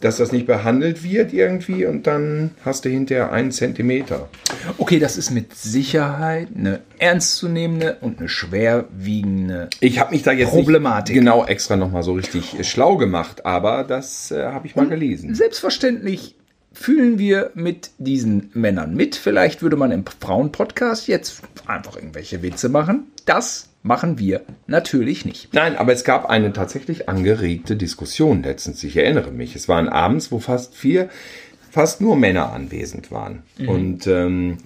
[0.00, 4.28] dass das nicht behandelt wird irgendwie und dann hast du hinterher einen Zentimeter.
[4.78, 10.50] Okay, das ist mit Sicherheit eine ernstzunehmende und eine schwerwiegende Ich habe mich da jetzt
[10.50, 11.14] Problematik.
[11.14, 15.35] genau extra nochmal so richtig schlau gemacht, aber das äh, habe ich mal gelesen.
[15.35, 16.35] Selbstverständlich
[16.72, 19.16] fühlen wir mit diesen Männern mit.
[19.16, 23.04] Vielleicht würde man im Frauenpodcast jetzt einfach irgendwelche Witze machen.
[23.24, 25.55] Das machen wir natürlich nicht.
[25.55, 28.83] Nein, aber es gab eine tatsächlich angeregte Diskussion letztens.
[28.85, 29.55] Ich erinnere mich.
[29.57, 31.09] Es waren abends, wo fast vier,
[31.70, 33.42] fast nur Männer anwesend waren.
[33.66, 34.59] Und ähm,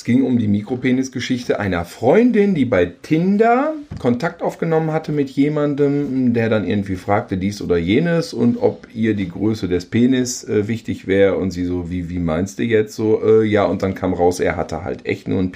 [0.00, 6.32] es ging um die Mikropenis-Geschichte einer Freundin, die bei Tinder Kontakt aufgenommen hatte mit jemandem,
[6.32, 10.68] der dann irgendwie fragte dies oder jenes und ob ihr die Größe des Penis äh,
[10.68, 13.22] wichtig wäre und sie so, wie, wie meinst du jetzt so?
[13.22, 15.52] Äh, ja, und dann kam raus, er hatte halt echt nur einen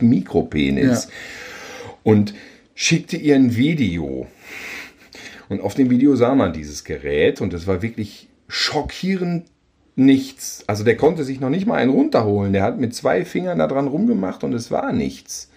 [0.00, 1.08] Mikropenis.
[2.02, 2.32] Und
[2.74, 4.26] schickte ihr ein Video.
[5.48, 9.46] Und auf dem Video sah man dieses Gerät und es war wirklich schockierend
[9.96, 10.64] nichts.
[10.66, 12.52] Also der konnte sich noch nicht mal einen runterholen.
[12.52, 15.50] Der hat mit zwei Fingern da dran rumgemacht und es war nichts.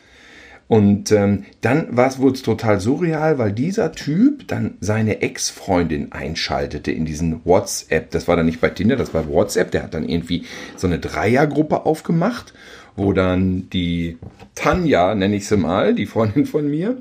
[0.67, 7.05] Und ähm, dann wurde es total surreal, weil dieser Typ dann seine Ex-Freundin einschaltete in
[7.05, 8.09] diesen WhatsApp.
[8.09, 9.69] Das war dann nicht bei Tinder, das war WhatsApp.
[9.71, 12.53] Der hat dann irgendwie so eine Dreiergruppe aufgemacht,
[12.95, 14.17] wo dann die
[14.55, 16.97] Tanja, nenne ich sie mal, die Freundin von mir,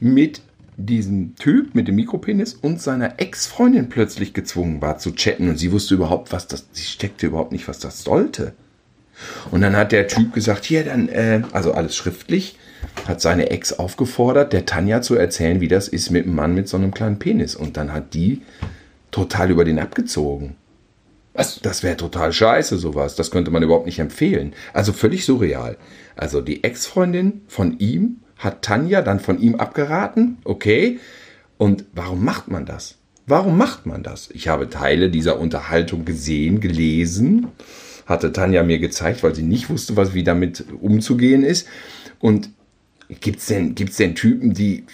[0.00, 0.42] mit
[0.76, 5.72] diesem Typ mit dem Mikropenis und seiner Ex-Freundin plötzlich gezwungen war zu chatten und sie
[5.72, 8.54] wusste überhaupt, was das, sie steckte überhaupt nicht, was das sollte.
[9.50, 12.56] Und dann hat der Typ gesagt, hier dann, äh, also alles schriftlich,
[13.08, 16.68] hat seine Ex aufgefordert, der Tanja zu erzählen, wie das ist mit einem Mann mit
[16.68, 17.56] so einem kleinen Penis.
[17.56, 18.42] Und dann hat die
[19.10, 20.54] total über den abgezogen.
[21.38, 21.60] Was?
[21.60, 23.14] Das wäre total scheiße, sowas.
[23.14, 24.54] Das könnte man überhaupt nicht empfehlen.
[24.72, 25.76] Also völlig surreal.
[26.16, 30.38] Also die Ex-Freundin von ihm hat Tanja dann von ihm abgeraten.
[30.42, 30.98] Okay.
[31.56, 32.96] Und warum macht man das?
[33.26, 34.30] Warum macht man das?
[34.32, 37.46] Ich habe Teile dieser Unterhaltung gesehen, gelesen,
[38.06, 41.68] hatte Tanja mir gezeigt, weil sie nicht wusste, was wie damit umzugehen ist.
[42.18, 42.50] Und
[43.20, 44.86] gibt's denn, gibt's denn Typen, die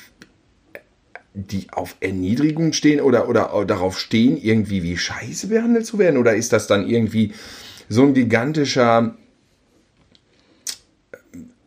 [1.35, 6.16] die auf Erniedrigung stehen oder, oder darauf stehen, irgendwie wie scheiße behandelt zu werden?
[6.16, 7.33] Oder ist das dann irgendwie
[7.88, 9.16] so ein gigantischer,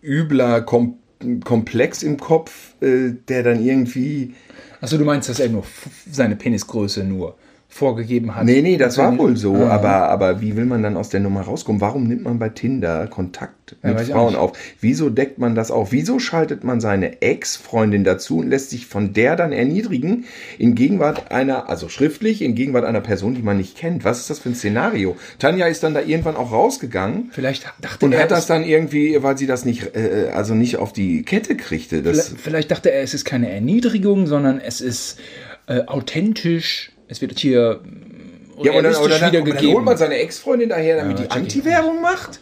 [0.02, 0.98] übler Kom
[1.44, 4.36] Komplex im Kopf, äh, der dann irgendwie.
[4.82, 5.64] Achso, du meinst, dass er nur
[6.12, 7.36] seine Penisgröße nur
[7.78, 8.46] vorgegeben hat?
[8.46, 9.56] Nee, nee, das war wohl so.
[9.56, 9.70] Ah.
[9.70, 11.80] Aber, aber wie will man dann aus der Nummer rauskommen?
[11.80, 14.58] Warum nimmt man bei Tinder Kontakt Ja, mit auch Frauen auf?
[14.82, 15.92] Wieso deckt man das auf?
[15.92, 20.26] Wieso schaltet man seine Ex-Freundin dazu und lässt sich von der dann erniedrigen
[20.58, 24.04] in Gegenwart einer, also schriftlich, in Gegenwart einer Person, die man nicht kennt?
[24.04, 25.16] Was ist das für ein Szenario?
[25.38, 27.30] Tanja ist dann da irgendwann auch rausgegangen.
[27.32, 30.78] Vielleicht dachte Und er, hat das dann irgendwie, weil sie das nicht, äh, also nicht
[30.78, 32.02] auf die Kette kriegte.
[32.02, 35.20] Das, vielleicht, vielleicht dachte er, es ist keine Erniedrigung, sondern es ist
[35.68, 36.92] äh, authentisch.
[37.08, 40.70] Es wird hier mm, ja, und dann, oder dann, und dann holt man seine Ex-Freundin
[40.70, 41.32] daher, damit Ja, die.
[41.32, 42.40] Anti-Werbung macht.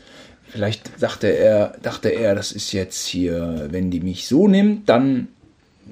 [0.47, 5.27] Vielleicht dachte er, dachte er, das ist jetzt hier, wenn die mich so nimmt, dann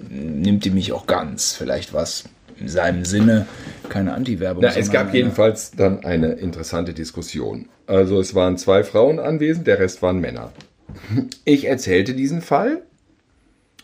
[0.09, 1.53] nimmt die mich auch ganz.
[1.53, 2.23] Vielleicht was
[2.59, 3.47] in seinem Sinne
[3.89, 4.63] keine Anti-Werbung.
[4.63, 7.67] Es gab jedenfalls dann eine interessante Diskussion.
[7.87, 10.53] Also es waren zwei Frauen anwesend, der Rest waren Männer.
[11.43, 12.83] Ich erzählte diesen Fall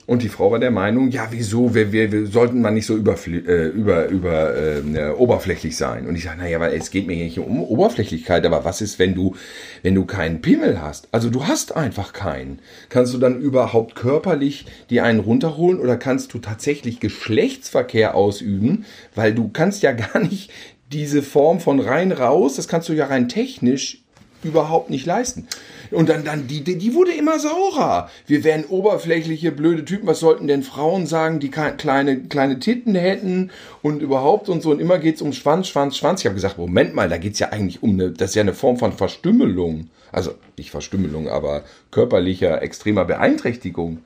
[0.10, 2.96] und die Frau war der Meinung, ja, wieso, wir, wir, wir sollten mal nicht so
[2.96, 6.08] überfl- äh, über, über, äh, oberflächlich sein.
[6.08, 9.14] Und ich sage, naja, weil es geht mir nicht um Oberflächlichkeit, aber was ist, wenn
[9.14, 9.36] du,
[9.84, 11.10] wenn du keinen Pimmel hast?
[11.12, 12.58] Also du hast einfach keinen.
[12.90, 18.86] Kannst du dann überhaupt körperlich dir einen runterholen oder kannst du tatsächlich Geschlechtsverkehr ausüben?
[19.14, 20.50] Weil du kannst ja gar nicht
[20.92, 24.02] diese Form von rein raus, das kannst du ja rein technisch
[24.44, 25.48] überhaupt nicht leisten.
[25.92, 28.10] Und dann, dann die, die, wurde immer saurer.
[28.28, 30.08] Wir wären oberflächliche, blöde Typen.
[30.08, 34.72] Was sollten denn Frauen sagen, die kleine, kleine Titten hätten und überhaupt und so.
[34.72, 36.22] Und immer geht's um Schwanz, Schwanz, Schwanz.
[36.22, 38.54] Ich habe gesagt, Moment mal, da geht's ja eigentlich um eine, das ist ja eine
[38.54, 39.90] Form von Verstümmelung.
[40.12, 44.00] Also nicht Verstümmelung, aber körperlicher, extremer Beeinträchtigung.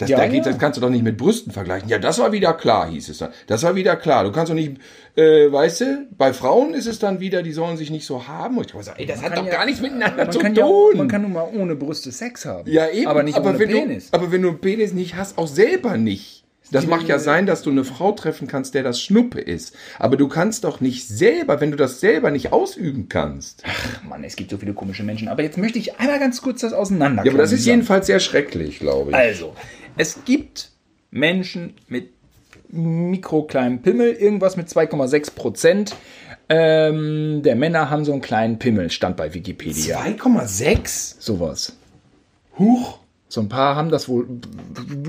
[0.00, 0.50] Das, Ja, da geht, ja.
[0.52, 1.88] das kannst du doch nicht mit Brüsten vergleichen.
[1.88, 3.30] Ja, das war wieder klar, hieß es dann.
[3.46, 4.24] Das war wieder klar.
[4.24, 4.78] Du kannst doch nicht,
[5.16, 8.56] äh, weißt du, bei Frauen ist es dann wieder, die sollen sich nicht so haben.
[8.58, 10.38] Und ich hab gesagt, ey, das hat kann doch ja- gar nichts miteinander Man zu
[10.38, 10.54] tun.
[10.54, 12.70] ja, man kann nun mal ohne Brüste Sex haben.
[12.70, 13.06] ja, eben.
[13.08, 14.10] Aber nicht ohne wenn Penis.
[14.10, 16.38] Du, aber wenn du einen Penis nicht hast, auch selber nicht.
[16.72, 19.74] Das mag ja sein, dass du eine Frau treffen kannst, der das Schnuppe ist.
[19.98, 23.64] Aber du kannst doch nicht selber, wenn du das selber nicht ausüben kannst.
[23.66, 25.26] Ach Mann, es gibt so viele komische Menschen.
[25.26, 27.24] Aber jetzt möchte ich einmal ganz kurz das auseinander.
[27.24, 29.16] Ja, aber das ist jedenfalls sehr schrecklich, glaube ich.
[29.16, 29.52] Also,
[29.96, 30.70] es gibt
[31.10, 32.10] Menschen mit
[32.68, 35.96] mikrokleinem Pimmel, irgendwas mit 2,6 Prozent.
[36.48, 40.00] Ähm, der Männer haben so einen kleinen Pimmel, stand bei Wikipedia.
[40.00, 41.16] 2,6?
[41.20, 41.76] Sowas.
[42.58, 42.98] Huch.
[43.28, 44.26] So ein paar haben das wohl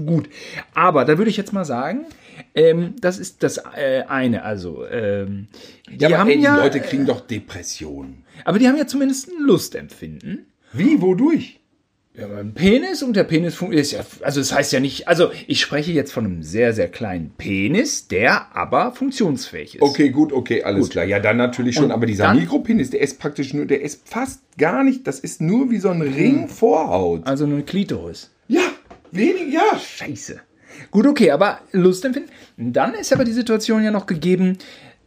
[0.05, 0.29] gut.
[0.75, 2.05] Aber da würde ich jetzt mal sagen,
[2.53, 4.43] ähm, das ist das äh, eine.
[4.43, 5.47] Also, ähm,
[5.89, 8.23] die aber haben ey, die ja, Leute kriegen doch Depressionen.
[8.45, 10.45] aber die haben ja zumindest ein Lustempfinden.
[10.71, 11.01] Wie?
[11.01, 11.61] Wodurch?
[12.13, 15.32] Ja, aber ein Penis und der Penis ist ja, also das heißt ja nicht, also
[15.47, 19.82] ich spreche jetzt von einem sehr, sehr kleinen Penis, der aber funktionsfähig ist.
[19.82, 21.06] Okay, gut, okay, alles klar.
[21.06, 24.41] Ja, dann natürlich schon, Und aber dieser Mikropenis, der ist praktisch nur, der ist fast
[24.58, 27.26] gar nicht, das ist nur wie so ein Ring Vorhaut.
[27.26, 28.30] Also eine Klitoris.
[28.50, 28.62] Ja,
[29.12, 29.80] wenig, ja.
[29.80, 30.41] Scheiße.
[30.89, 32.32] Gut, okay, aber Lustempfinden.
[32.58, 34.58] Dann ist aber die Situation ja noch gegeben,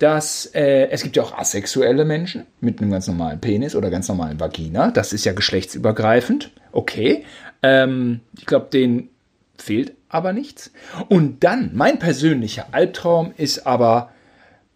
[0.05, 4.07] dass äh, es gibt ja auch asexuelle Menschen mit einem ganz normalen Penis oder ganz
[4.07, 4.91] normalen Vagina.
[4.91, 6.51] Das ist ja geschlechtsübergreifend.
[6.73, 7.25] Okay.
[7.63, 9.09] Ähm, ich glaube, denen
[9.57, 10.73] fehlt aber nichts.
[11.09, 14.13] Und dann, mein persönlicher Albtraum ist aber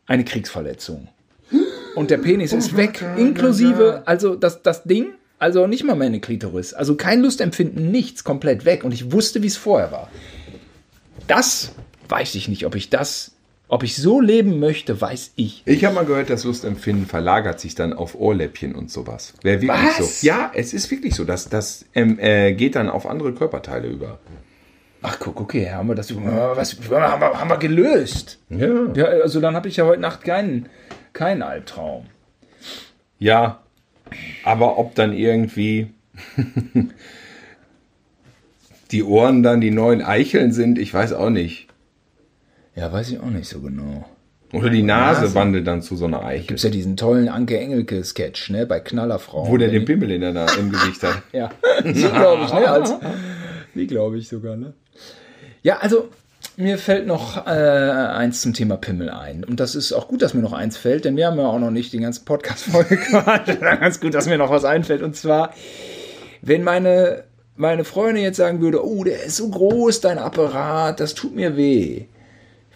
[0.07, 1.09] eine Kriegsverletzung.
[1.95, 6.73] Und der Penis ist weg, inklusive, also das, das Ding, also nicht mal meine Klitoris.
[6.73, 8.83] Also kein Lustempfinden, nichts, komplett weg.
[8.83, 10.09] Und ich wusste, wie es vorher war.
[11.27, 11.73] Das
[12.09, 13.33] weiß ich nicht, ob ich das,
[13.69, 15.63] ob ich so leben möchte, weiß ich.
[15.67, 19.35] Ich habe mal gehört, das Lustempfinden verlagert sich dann auf Ohrläppchen und sowas.
[19.43, 20.21] Wäre wirklich Was?
[20.21, 20.27] so.
[20.27, 21.25] Ja, es ist wirklich so.
[21.25, 24.19] Das, das ähm, äh, geht dann auf andere Körperteile über.
[25.03, 28.41] Ach, guck, okay, haben wir das, was, haben wir, haben wir gelöst.
[28.49, 28.93] Ja.
[28.95, 30.69] Ja, also dann habe ich ja heute Nacht keinen,
[31.13, 32.07] keinen Albtraum.
[33.19, 33.61] Ja.
[34.45, 35.91] Aber ob dann irgendwie
[38.91, 41.68] die Ohren dann die neuen Eicheln sind, ich weiß auch nicht.
[42.79, 44.05] Ja, weiß ich auch nicht so genau.
[44.53, 45.35] Oder die Nase, Nase.
[45.35, 46.47] wandelt dann zu so einer Eichel.
[46.47, 49.51] Gibt's ja diesen tollen Anke Engelke-Sketch, ne, bei Knallerfrauen.
[49.51, 51.23] Wo der den Pimmel in der Na im Gesicht hat.
[51.33, 51.51] Ja,
[51.85, 52.69] die glaube ich, ne?
[52.71, 52.95] Als,
[53.75, 54.75] die glaube ich sogar, ne?
[55.63, 56.09] Ja, also
[56.57, 59.45] mir fällt noch äh, eins zum Thema Pimmel ein.
[59.45, 61.59] Und das ist auch gut, dass mir noch eins fällt, denn wir haben ja auch
[61.59, 63.61] noch nicht den ganzen Podcast voll gequatscht.
[63.61, 65.03] Ganz gut, dass mir noch was einfällt.
[65.03, 65.53] Und zwar,
[66.43, 67.25] wenn meine,
[67.57, 71.57] meine Freundin jetzt sagen würde, oh, der ist so groß, dein Apparat, das tut mir
[71.57, 72.07] weh,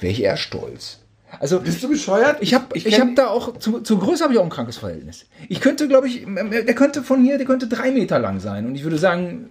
[0.03, 0.99] wäre ich eher stolz.
[1.41, 2.38] Also, Bist du bescheuert?
[2.41, 5.25] ich habe ich hab da auch, zu, zu Größe habe ich auch ein krankes Verhältnis.
[5.49, 8.67] Ich könnte, glaube ich, der könnte von hier, der könnte drei Meter lang sein.
[8.67, 9.49] Und ich würde sagen,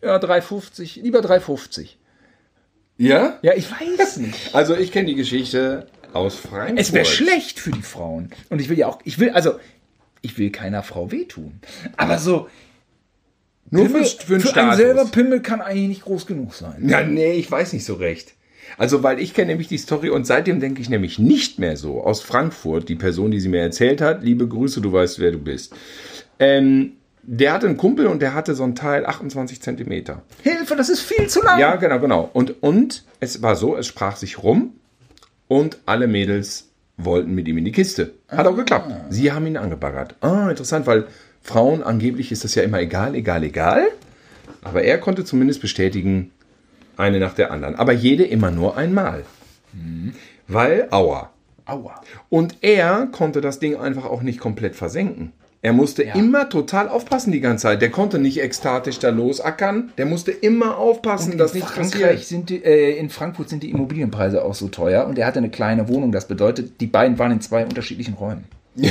[0.00, 1.88] ja, 3,50, lieber 3,50.
[2.98, 3.38] Ja?
[3.42, 4.36] Ja, ich weiß nicht.
[4.54, 6.78] Also ich kenne die Geschichte aus Frankfurt.
[6.78, 8.30] Es wäre schlecht für die Frauen.
[8.48, 9.58] Und ich will ja auch, ich will, also,
[10.22, 11.60] ich will keiner Frau wehtun.
[11.96, 12.48] Aber so,
[13.70, 16.88] Nur Pimmel, für, für einen für einen selber Pimmel kann eigentlich nicht groß genug sein.
[16.88, 18.34] Ja, nee, ich weiß nicht so recht.
[18.76, 22.02] Also, weil ich kenne nämlich die Story und seitdem denke ich nämlich nicht mehr so.
[22.02, 25.38] Aus Frankfurt, die Person, die sie mir erzählt hat, liebe Grüße, du weißt, wer du
[25.38, 25.74] bist.
[26.38, 30.22] Ähm, der hatte einen Kumpel und der hatte so ein Teil 28 Zentimeter.
[30.42, 31.58] Hilfe, das ist viel zu lang.
[31.58, 32.30] Ja, genau, genau.
[32.32, 34.72] Und, und es war so, es sprach sich rum
[35.46, 38.14] und alle Mädels wollten mit ihm in die Kiste.
[38.28, 38.92] Hat auch geklappt.
[39.10, 40.14] Sie haben ihn angebaggert.
[40.20, 41.06] Ah, interessant, weil
[41.42, 43.88] Frauen angeblich ist das ja immer egal, egal, egal.
[44.62, 46.32] Aber er konnte zumindest bestätigen,
[46.98, 47.76] eine nach der anderen.
[47.76, 49.24] Aber jede immer nur einmal.
[50.46, 51.30] Weil, aua.
[51.66, 52.00] Aua.
[52.28, 55.32] Und er konnte das Ding einfach auch nicht komplett versenken.
[55.60, 57.82] Er musste immer total aufpassen die ganze Zeit.
[57.82, 59.92] Der konnte nicht ekstatisch da losackern.
[59.98, 62.24] Der musste immer aufpassen, dass nichts Frankreich passiert.
[62.24, 65.50] sind die, äh, in Frankfurt sind die Immobilienpreise auch so teuer und er hatte eine
[65.50, 66.12] kleine Wohnung.
[66.12, 68.44] Das bedeutet, die beiden waren in zwei unterschiedlichen Räumen.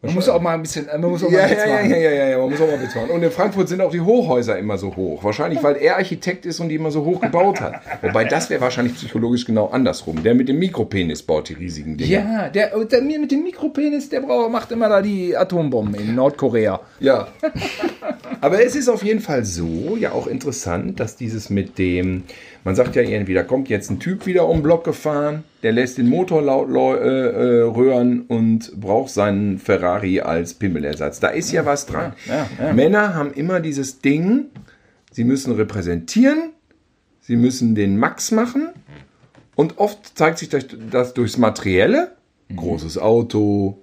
[0.00, 1.90] man muss auch mal ein bisschen, man muss auch mal Ja, ja, ja, machen.
[1.90, 3.10] ja, ja, ja, ja, man muss auch mal bezahlen.
[3.10, 5.24] Und in Frankfurt sind auch die Hochhäuser immer so hoch.
[5.24, 7.80] Wahrscheinlich, weil er Architekt ist und die immer so hoch gebaut hat.
[8.02, 10.22] Wobei das wäre wahrscheinlich psychologisch genau andersrum.
[10.22, 12.10] Der mit dem Mikropenis baut die riesigen Dinge.
[12.12, 16.14] Ja, der, der mir mit dem Mikropenis, der braucht, macht immer da die Atombomben in
[16.14, 16.80] Nordkorea.
[17.00, 17.28] Ja.
[18.40, 22.22] Aber es ist auf jeden Fall so, ja auch interessant, dass dieses mit dem,
[22.62, 25.72] man sagt ja irgendwie, da kommt jetzt ein Typ wieder um den Block gefahren, der
[25.72, 27.87] lässt den Motor laut lau- äh, äh, röhren
[28.58, 31.20] und braucht seinen Ferrari als Pimmelersatz.
[31.20, 32.12] Da ist ja was dran.
[32.26, 32.72] ja, ja.
[32.72, 34.46] Männer haben immer dieses Ding,
[35.12, 36.50] sie müssen repräsentieren,
[37.20, 38.68] sie müssen den Max machen
[39.54, 42.12] und oft zeigt sich das, das durchs Materielle.
[42.54, 43.78] Großes Auto,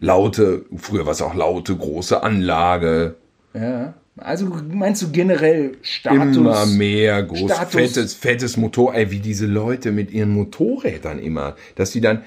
[0.00, 3.16] laute, früher war es auch laute, große Anlage,
[3.54, 3.94] Ja.
[4.16, 6.36] Also meinst du generell Status?
[6.36, 7.72] immer mehr groß, Status.
[7.72, 12.22] fettes, fettes Motor, ey, wie diese Leute mit ihren Motorrädern immer, dass die dann,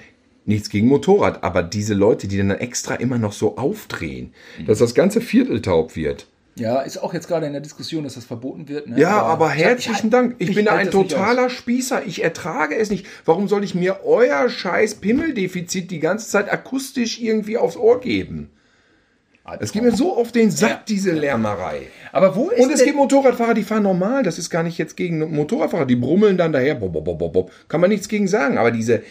[0.47, 4.33] nichts gegen Motorrad, aber diese Leute, die dann extra immer noch so aufdrehen,
[4.65, 6.27] dass das ganze Viertel taub wird.
[6.55, 8.87] Ja, ist auch jetzt gerade in der Diskussion, dass das verboten wird.
[8.87, 8.99] Ne?
[8.99, 10.35] Ja, aber ich- herzlichen ich- Dank.
[10.39, 12.03] Ich, bin da halte ein totaler Spießer.
[12.07, 13.05] Ich ertrage es nicht.
[13.25, 18.49] Warum soll ich mir euer scheiß Pimmeldefizit die ganze Zeit akustisch irgendwie aufs Ohr geben?
[19.59, 21.83] Es geht mir so auf den Sack, diese Lärmerei.
[22.11, 24.23] Aber wo ist Und es gibt Motorradfahrer, die fahren normal.
[24.23, 25.85] Das ist gar nicht jetzt gegen Motorradfahrer.
[25.85, 26.75] Die brummeln dann daher.
[26.75, 27.51] Bob, bob, bob, bob.
[27.69, 28.57] Kann man nichts gegen sagen.
[28.57, 29.03] Aber diese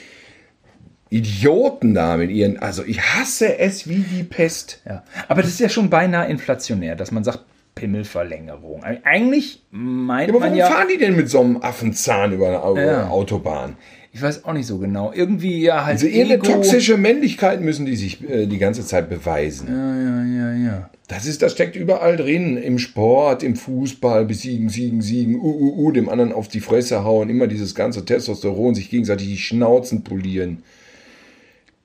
[1.19, 4.83] Idioten da mit ihren, also ich hasse es wie die Pest.
[4.87, 5.03] Ja.
[5.29, 7.41] Aber das ist ja schon beinahe inflationär, dass man sagt,
[7.77, 8.85] Pimmelverlängerung.
[8.85, 10.67] Eigentlich meint Aber man warum ja.
[10.67, 13.09] fahren die denn mit so einem Affenzahn über eine Ja.
[13.09, 13.77] Autobahn?
[14.13, 15.13] Ich weiß auch nicht so genau.
[15.15, 16.03] Irgendwie ja halt.
[16.03, 16.43] Also Ego.
[16.43, 19.69] toxische Männlichkeit müssen die sich äh, die ganze Zeit beweisen.
[19.69, 20.91] Ja, ja, ja, ja.
[21.07, 22.57] Das ist, das steckt überall drin.
[22.57, 27.05] Im Sport, im Fußball, besiegen, siegen, siegen, uh, uh, uh, dem anderen auf die Fresse
[27.05, 30.63] hauen, immer dieses ganze Testosteron, sich gegenseitig die Schnauzen polieren.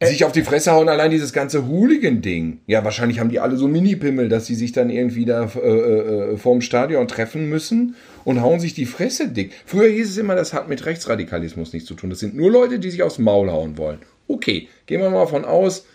[0.08, 2.62] Sich auf die Fresse hauen, allein dieses ganze Hooligan-Ding.
[2.66, 6.38] Ja, wahrscheinlich haben die alle so Mini-Pimmel, dass sie sich dann irgendwie da äh, äh,
[6.38, 9.52] vorm Stadion treffen müssen und hauen sich die Fresse dick.
[9.66, 12.10] Früher hieß es immer, das hat mit Rechtsradikalismus nichts zu tun.
[12.10, 14.00] Das sind nur Leute, die sich aufs Maul hauen wollen.
[14.28, 15.86] Okay, gehen wir mal von aus,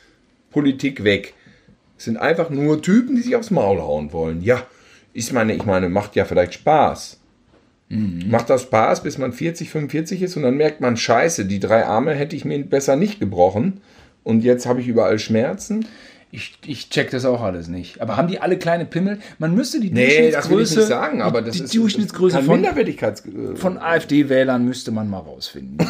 [0.51, 1.35] Politik weg.
[1.99, 4.41] Es sind einfach nur Typen, die sich aufs Maul hauen wollen.
[4.41, 4.63] Ja,
[5.13, 7.19] ich meine, ich meine, macht ja vielleicht Spaß.
[7.89, 11.87] Macht das Spaß, bis man 40, 45 ist und dann merkt man, scheiße, die drei
[11.87, 13.81] Arme hätte ich mir besser nicht gebrochen.
[14.27, 15.87] Und jetzt habe ich überall Schmerzen.
[16.33, 18.01] Ich, ich check das auch alles nicht.
[18.01, 19.21] Aber haben die alle kleine Pimmel?
[19.39, 20.79] Man müsste die Nee, das Durchschnittsgröße.
[20.81, 23.23] nicht sagen, aber das die ist Durchschnittsgröße von, Minderwertigkeits...
[23.55, 25.79] von AfD-Wählern müsste man mal rausfinden.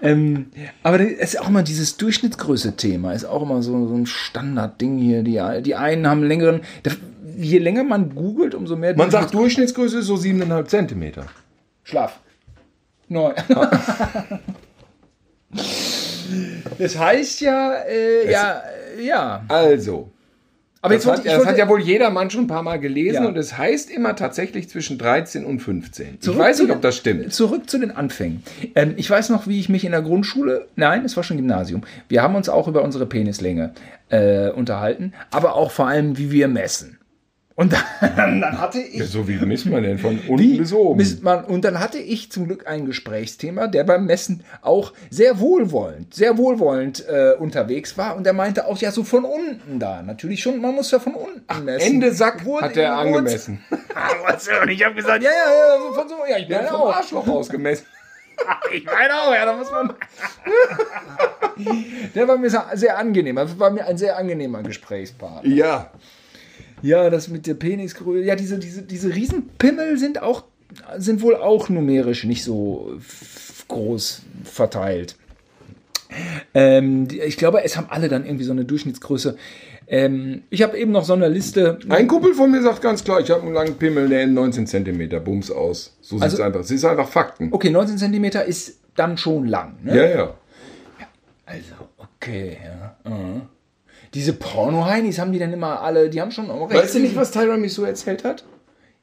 [0.00, 0.46] Ähm,
[0.82, 5.22] aber es ist auch immer dieses Durchschnittsgröße-Thema, ist auch immer so, so ein Standardding hier.
[5.22, 6.62] Die, die einen haben längeren.
[7.36, 8.96] Je länger man googelt, umso mehr.
[8.96, 11.26] Man sagt, Durchschnittsgröße ist so 7,5 Zentimeter.
[11.82, 12.20] Schlaf.
[13.08, 13.34] Neu.
[16.78, 18.62] das heißt ja, äh, ja,
[19.00, 19.44] ja.
[19.48, 20.10] Also,
[20.82, 22.46] Aber das, jetzt hat, wollte ich, das wollte, hat ja wohl jeder Mann schon ein
[22.46, 23.28] paar Mal gelesen Ja.
[23.28, 26.14] und es heißt immer tatsächlich zwischen 13 und 15.
[26.14, 27.32] Ich Zurück weiß zu nicht, ob das stimmt.
[27.32, 28.42] Zurück zu den Anfängen.
[28.74, 31.82] Ähm, ich weiß noch, wie ich mich in der Grundschule, nein, es war schon Gymnasium,
[32.08, 33.72] wir haben uns auch über unsere Penislänge
[34.10, 36.97] äh, unterhalten, aber auch vor allem, wie wir messen.
[37.58, 40.96] Und dann, dann hatte ich Ja, so wie misst man denn von unten bis oben?
[40.96, 45.40] misst man, und dann hatte ich zum Glück ein Gesprächsthema, der beim Messen auch sehr
[45.40, 48.14] wohlwollend, sehr wohlwollend äh, unterwegs war.
[48.16, 50.02] Und der meinte auch, ja, so von unten da.
[50.02, 51.94] Natürlich schon, man muss ja von unten messen.
[51.94, 53.60] Ende Sack Wurde- hat er angemessen.
[53.70, 55.36] und ich habe gesagt, ja, ja,
[55.76, 56.94] ja, so von so, ja, ich hat vom auch.
[56.94, 57.86] Arschloch ausgemessen.
[58.72, 59.94] Ich meine auch, ja, da muss man.
[62.14, 63.34] der war mir sehr, sehr angenehm.
[63.34, 65.50] Das war mir ein sehr angenehmer Gesprächspartner.
[65.50, 65.90] Ja.
[66.82, 68.24] Ja, das mit der Penisgröße.
[68.24, 70.44] Ja, diese, diese, diese Riesenpimmel sind auch,
[70.96, 72.98] sind wohl auch numerisch nicht so
[73.68, 75.16] groß verteilt.
[76.54, 79.36] Ähm, ich glaube, es haben alle dann irgendwie so eine Durchschnittsgröße.
[79.86, 81.78] Ähm, ich habe eben noch so eine Liste.
[81.88, 84.66] Ein Kumpel von mir sagt ganz klar, ich habe einen langen Pimmel, der in 19
[84.66, 85.96] Zentimeter, Bums aus.
[86.00, 86.60] So sieht es Also- einfach.
[86.60, 87.48] Es ist einfach Fakten.
[87.52, 89.76] Okay, 19 Zentimeter ist dann schon lang.
[89.82, 89.96] Ne?
[89.96, 90.34] Ja, ja.
[91.46, 93.10] Also, okay, ja.
[93.10, 93.42] Mhm.
[94.14, 96.82] Diese Porno-Heinis haben die dann immer alle, die haben schon auch recht.
[96.82, 98.44] Weißt du nicht, was Tiramisu erzählt hat?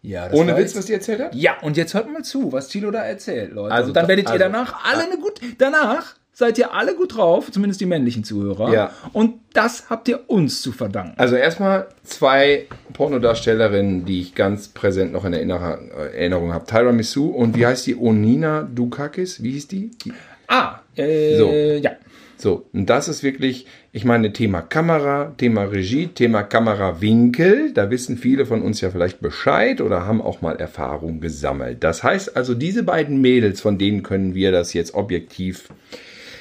[0.02, 1.34] Ja, das Ohne Witz, jetzt- was die erzählt hat?
[1.36, 3.74] Ja, und jetzt hört mal zu, was Thilo da erzählt, Leute.
[3.74, 6.96] Also und dann da- werdet ihr also- danach alle eine gut, danach seid ihr alle
[6.96, 8.72] gut drauf, zumindest die männlichen Zuhörer.
[8.74, 8.92] Ja.
[9.14, 11.14] Und das habt ihr uns zu verdanken.
[11.18, 15.80] Also erstmal zwei Pornodarstellerinnen, die ich ganz präsent noch in Erinner
[16.14, 16.66] Erinnerung habe.
[16.66, 17.96] Tiramisu und wie heißt die?
[17.96, 19.42] Onina Dukakis?
[19.42, 19.92] Wie hieß die?
[20.04, 20.14] die
[20.48, 21.50] Ah, äh, So.
[21.52, 21.92] ja.
[22.38, 27.72] So, und das ist wirklich, ich meine, Thema Kamera, Thema Regie, Thema Kamerawinkel.
[27.74, 31.84] Da wissen viele von uns ja vielleicht Bescheid oder haben auch mal Erfahrung gesammelt.
[31.84, 35.70] Das heißt also, diese beiden Mädels, von denen können wir das jetzt objektiv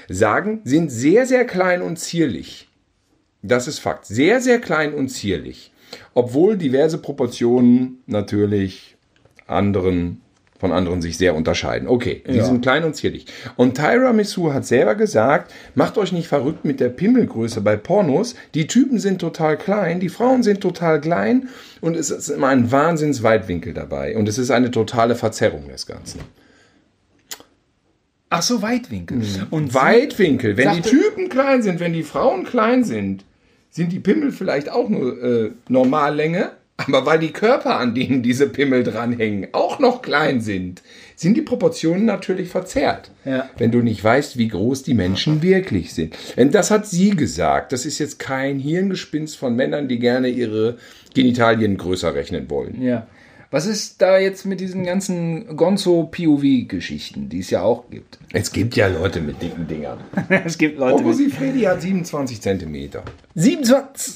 [0.08, 2.68] sagen, sind sehr, sehr klein und zierlich.
[3.42, 4.06] Das ist Fakt.
[4.06, 5.70] Sehr, sehr klein und zierlich.
[6.14, 8.96] Obwohl diverse Proportionen natürlich
[9.46, 10.20] anderen
[10.64, 11.86] von anderen sich sehr unterscheiden.
[11.88, 12.44] Okay, die Ja.
[12.46, 13.26] sind klein und zierlich.
[13.56, 18.34] Und Tiramisu hat selber gesagt, macht euch nicht verrückt mit der Pimmelgröße bei Pornos.
[18.54, 21.50] Die Typen sind total klein, die Frauen sind total klein
[21.82, 24.16] und es ist immer ein Wahnsinnsweitwinkel dabei.
[24.16, 26.20] Und es ist eine totale Verzerrung des Ganzen.
[28.30, 29.18] Ach so, Weitwinkel.
[29.50, 30.56] Und sie- Weitwinkel.
[30.56, 33.22] Wenn die Typen klein sind, wenn die Frauen klein sind,
[33.68, 36.52] sind die Pimmel vielleicht auch nur äh, Normallänge.
[36.76, 40.82] Aber weil die Körper, an denen diese Pimmel dranhängen, auch noch klein sind,
[41.14, 43.10] sind die Proportionen natürlich verzerrt.
[43.24, 43.48] Ja.
[43.56, 46.16] Wenn du nicht weißt, wie groß die Menschen wirklich sind.
[46.36, 47.72] Denn das hat sie gesagt.
[47.72, 50.76] Das ist jetzt kein Hirngespinst von Männern, die gerne ihre
[51.14, 52.82] Genitalien größer rechnen wollen.
[52.82, 53.06] Ja.
[53.52, 58.18] Was ist da jetzt mit diesen ganzen Gonzo-POV-Geschichten, die es ja auch gibt?
[58.32, 60.00] Es gibt ja Leute mit dicken Dingern.
[60.44, 63.04] es gibt Leute Obosi Freddy hat 27 Zentimeter.
[63.36, 64.14] 27.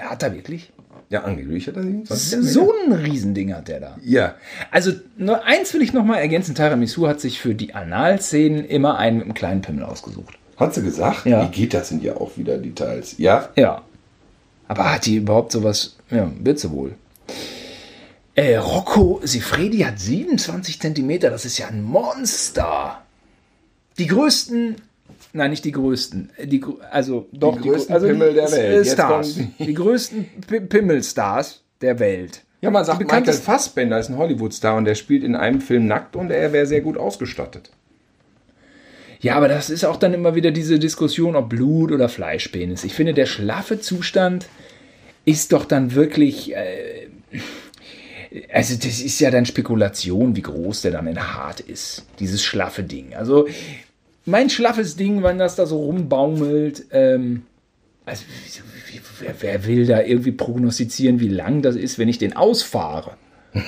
[0.00, 0.72] Hat er wirklich?
[1.10, 2.52] Ja, angeblich hat er 27 Zentimeter.
[2.52, 3.96] So ein Riesending hat der da.
[4.04, 4.34] Ja.
[4.70, 6.54] Also, nur eins will ich noch mal ergänzen.
[6.54, 10.38] Tiramisu hat sich für die Analszenen immer einen mit einem kleinen Pimmel ausgesucht.
[10.56, 11.24] Hat sie gesagt?
[11.24, 11.44] Ja.
[11.44, 11.88] Wie geht das?
[11.88, 13.14] Sind ja auch wieder Details.
[13.18, 13.48] Ja.
[13.56, 13.82] Ja.
[14.66, 15.96] Aber hat die überhaupt sowas?
[16.10, 16.94] Ja, wird sie wohl.
[18.34, 21.30] Äh, Rocco Sifredi hat 27 Zentimeter.
[21.30, 23.02] Das ist ja ein Monster.
[23.98, 24.76] Die größten,
[25.38, 26.30] nein, nicht die größten.
[26.44, 28.86] Die, also doch größten grö- also Pimmel der Welt.
[28.86, 29.34] Stars.
[29.36, 30.26] kommen Die größten
[30.68, 32.42] Pimmelstars der Welt.
[32.60, 35.86] Ja, man sagt, Die Michael Fassbender ist ein Hollywood-Star und der spielt in einem Film
[35.86, 37.70] nackt und er wäre sehr gut ausgestattet.
[39.20, 42.84] Ja, aber das ist auch dann immer wieder diese Diskussion, ob Blut oder Fleischpenis.
[42.84, 44.46] Ich finde, der schlaffe Zustand
[45.24, 46.54] ist doch dann wirklich.
[46.54, 47.08] Äh,
[48.52, 52.06] also, das ist ja dann Spekulation, wie groß der dann in hart ist.
[52.20, 53.14] Dieses schlaffe Ding.
[53.14, 53.48] Also,
[54.28, 57.42] mein schlaffes Ding, wenn das da so rumbaumelt, ähm,
[58.04, 58.24] also,
[59.20, 63.12] wer, wer will da irgendwie prognostizieren, wie lang das ist, wenn ich den ausfahre?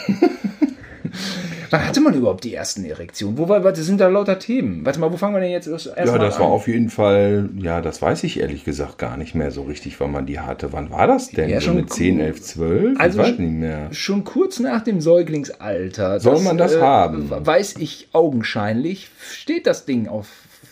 [1.71, 3.39] Wann hatte man überhaupt die ersten Erektionen?
[3.39, 4.85] Wo war, das sind da lauter Themen.
[4.85, 6.43] Warte mal, wo fangen wir denn jetzt erst Ja, mal das an?
[6.43, 10.01] war auf jeden Fall, ja, das weiß ich ehrlich gesagt gar nicht mehr so richtig,
[10.01, 10.73] wann man die hatte.
[10.73, 11.49] Wann war das denn?
[11.49, 13.01] Ja, so schon mit 10, 11, 12?
[13.01, 13.89] Also ich weiß nicht mehr.
[13.93, 16.19] Schon kurz nach dem Säuglingsalter.
[16.19, 17.31] Soll man das haben?
[17.31, 20.27] Weiß ich augenscheinlich, steht das Ding auf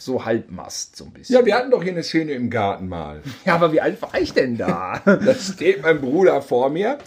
[0.09, 1.37] so Halbmast so ein bisschen.
[1.37, 3.23] Ja, wir hatten doch hier eine Szene im Garten mal.
[3.45, 5.01] Ja, aber wie alt war ich denn da?
[5.05, 6.99] Da steht mein Bruder vor mir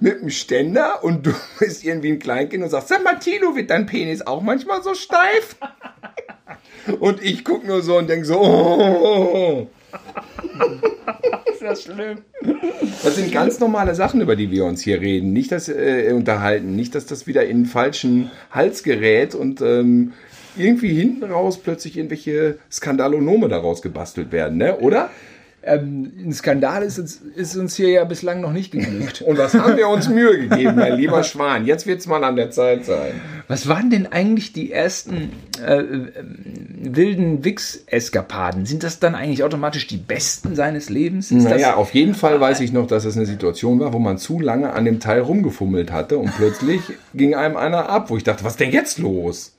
[0.00, 3.70] mit einem Ständer und du bist irgendwie ein Kleinkind und sagst, sag mal, Tilo, wird
[3.70, 5.56] dein Penis auch manchmal so steif?
[6.98, 9.66] Und ich guck nur so und denk so, oh.
[11.52, 12.22] ist das schlimm?
[13.02, 15.34] Das sind ganz normale Sachen, über die wir uns hier reden.
[15.34, 20.14] Nicht das äh, unterhalten, nicht, dass das wieder in den falschen Hals gerät und ähm,
[20.58, 24.78] irgendwie hinten raus plötzlich irgendwelche Skandalonome daraus gebastelt werden, ne?
[24.78, 25.10] Oder?
[25.68, 29.22] Ähm, ein Skandal ist uns, ist uns hier ja bislang noch nicht geglückt.
[29.26, 31.66] Und was haben wir uns Mühe gegeben, mein lieber Schwan?
[31.66, 33.20] Jetzt wird's mal an der Zeit sein.
[33.48, 36.12] Was waren denn eigentlich die ersten äh, äh,
[36.80, 38.66] wilden Wix-Eskapaden?
[38.66, 41.32] Sind das dann eigentlich automatisch die besten seines Lebens?
[41.32, 43.98] Ist Naja, das, auf jeden Fall weiß ich noch, dass es eine Situation war, wo
[43.98, 46.82] man zu lange an dem Teil rumgefummelt hatte und plötzlich
[47.14, 49.57] ging einem einer ab, wo ich dachte, was ist denn jetzt los?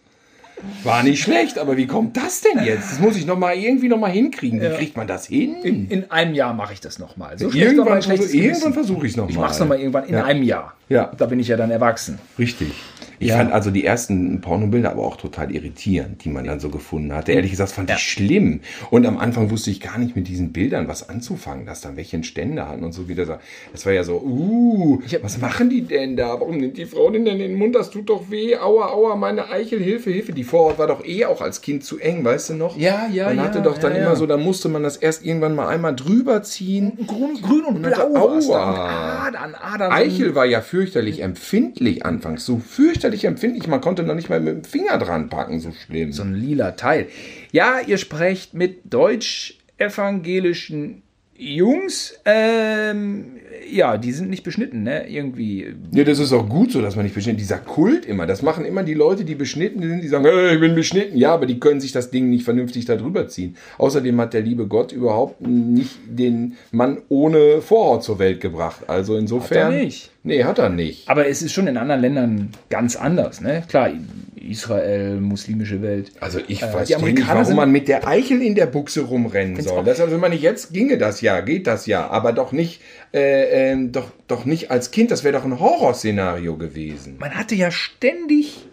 [0.83, 2.91] War nicht schlecht, aber wie kommt das denn jetzt?
[2.91, 4.61] Das muss ich noch mal irgendwie noch mal hinkriegen.
[4.61, 5.55] Wie kriegt man das hin?
[5.89, 7.37] in einem Jahr mache ich das nochmal.
[7.37, 7.99] So schlecht war
[8.33, 9.29] irgendwann versuche ich es noch mal.
[9.31, 10.23] Ich mache es nochmal irgendwann in Ja.
[10.25, 10.73] einem Jahr.
[10.89, 11.11] Ja.
[11.17, 12.19] Da bin ich ja dann erwachsen.
[12.37, 12.71] Richtig.
[13.19, 13.37] Ich Ja.
[13.37, 17.31] fand also die ersten Pornobilder aber auch total irritierend, die man dann so gefunden hatte.
[17.33, 18.61] Ehrlich gesagt fand ich schlimm.
[18.89, 22.15] Und am Anfang wusste ich gar nicht mit diesen Bildern was anzufangen, dass dann welche
[22.15, 23.35] einen Ständer hatten und so wieder so.
[23.71, 26.39] Das war ja so, uh, was machen die denn da?
[26.39, 27.75] Warum nimmt die Frau denn in den Mund?
[27.75, 28.55] Das tut doch weh.
[28.55, 30.31] Aua, aua, meine Eichel, Hilfe, Hilfe.
[30.31, 32.77] Die Vorhaut war doch eh auch als Kind zu eng, weißt du noch?
[32.77, 34.15] Ja, ja, Man ja, hatte doch dann ja, immer ja.
[34.15, 36.93] so, da musste man das erst irgendwann mal einmal drüber ziehen.
[37.05, 38.15] Grün, grün und dann blau.
[38.15, 39.27] Aua.
[39.27, 39.91] Adern, Adern.
[39.91, 42.45] Eichel war ja fürchterlich empfindlich anfangs.
[42.45, 46.13] So fürchterlich empfindlich, man konnte noch nicht mal mit dem Finger dran packen, so schlimm.
[46.13, 47.07] So ein lila Teil.
[47.51, 51.03] Ja, ihr sprecht mit deutsch-evangelischen
[51.39, 52.19] Jungs.
[52.25, 53.37] Ähm,
[53.71, 55.07] ja, die sind nicht beschnitten, ne?
[55.07, 55.67] Irgendwie.
[55.91, 57.37] Ja, das ist auch gut so, dass man nicht beschnitten.
[57.37, 60.59] Dieser Kult immer, das machen immer die Leute, die beschnitten sind, die sagen, hey, ich
[60.59, 61.17] bin beschnitten.
[61.17, 63.55] Ja, aber die können sich das Ding nicht vernünftig da drüber ziehen.
[63.77, 68.81] Außerdem hat der liebe Gott überhaupt nicht den Mann ohne Vorhaut zur Welt gebracht.
[68.87, 69.67] Also insofern.
[69.67, 70.11] Hat er nicht.
[70.29, 71.09] Nee, hat er nicht.
[71.09, 73.63] Aber es ist schon in anderen Ländern ganz anders, ne?
[73.67, 73.89] Klar,
[74.35, 76.11] Israel, muslimische Welt.
[76.19, 79.83] Also ich Äh, weiß nicht, warum man mit der Eichel in der Buchse rumrennen soll.
[79.83, 82.81] Das, also wenn jetzt ginge das ja, geht das ja, aber doch nicht,
[83.13, 85.11] äh, ähm, doch, doch nicht als Kind.
[85.11, 87.17] Das wäre doch ein Horrorszenario gewesen.
[87.19, 88.65] Man hatte ja ständig.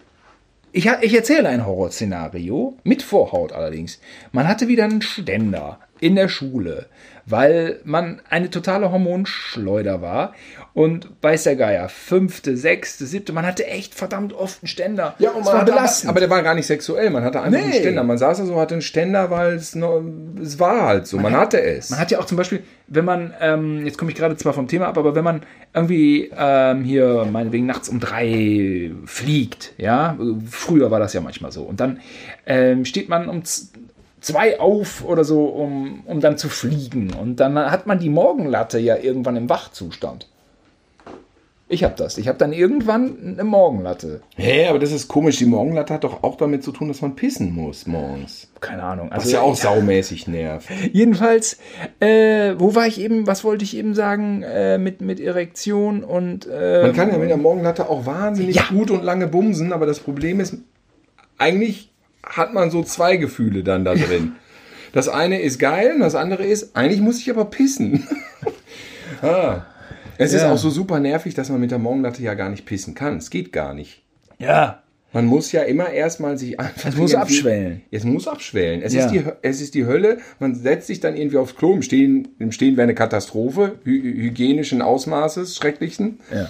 [0.73, 3.99] Ich, ich erzähle ein Horrorszenario, mit Vorhaut allerdings.
[4.33, 6.87] Man hatte wieder einen Ständer in der Schule,
[7.25, 10.35] weil man eine totale Hormonschleuder war.
[10.77, 15.15] Und weiß der Geier, fünfte, sechste, siebte, man hatte echt verdammt oft einen Ständer.
[15.19, 16.11] Ja, und Das man war hatte, belastend.
[16.11, 17.09] aber der war gar nicht sexuell.
[17.09, 17.79] Man hatte einfach einen Nee.
[17.81, 18.05] Ständer.
[18.05, 20.03] Man saß da so, hatte einen Ständer, weil es, noch,
[20.43, 21.17] es war halt so.
[21.17, 21.89] Man, hatte es.
[21.89, 24.69] Man hat ja auch zum Beispiel, wenn man, ähm, jetzt komme ich gerade zwar vom
[24.69, 25.41] Thema ab, aber wenn man
[25.73, 31.63] irgendwie ähm, hier meinetwegen nachts um drei fliegt, ja, früher war das ja manchmal so,
[31.63, 32.01] und dann
[32.45, 33.43] ähm, steht man um
[34.21, 38.79] zwei auf oder so, um, um dann zu fliegen, und dann hat man die Morgenlatte
[38.79, 40.29] ja irgendwann im Wachzustand.
[41.69, 42.17] Ich habe das.
[42.17, 44.21] Ich habe dann irgendwann eine Morgenlatte.
[44.37, 45.39] Hä, aber das ist komisch.
[45.39, 48.49] Die Morgenlatte hat doch auch damit zu tun, dass man pissen muss morgens.
[48.61, 49.09] Keine Ahnung.
[49.11, 50.69] Was Also, ja auch saumäßig nervt.
[50.93, 51.59] Jedenfalls,
[51.99, 56.47] äh, wo war ich eben, was wollte ich eben sagen, äh, mit, mit Erektion und
[56.47, 58.67] äh, Man kann ja mit der Morgenlatte auch wahnsinnig Ja.
[58.69, 60.59] gut und lange bumsen, aber das Problem ist,
[61.37, 61.91] eigentlich
[62.25, 64.33] hat man so zwei Gefühle dann da drin.
[64.93, 68.07] Das eine ist geil und das andere ist, eigentlich muss ich aber pissen.
[69.23, 69.63] ah.
[70.19, 70.53] Es ist Ja.
[70.53, 73.17] auch so super nervig, dass man mit der Morgenlatte ja gar nicht pissen kann.
[73.19, 74.03] Es geht gar nicht.
[74.39, 76.91] ja, Man muss ja immer erstmal sich einfach.
[76.91, 77.81] Es muss abschwellen.
[77.91, 78.83] Es muss abschwellen.
[78.83, 79.07] Es, Ja.
[79.07, 80.19] ist die, es ist die Hölle.
[80.41, 81.73] Man setzt sich dann irgendwie aufs Klo.
[81.73, 83.77] Im Stehen, im Stehen wäre eine Katastrophe.
[83.87, 86.19] Hy hygienischen Ausmaßes, schrecklichsten.
[86.35, 86.49] ja.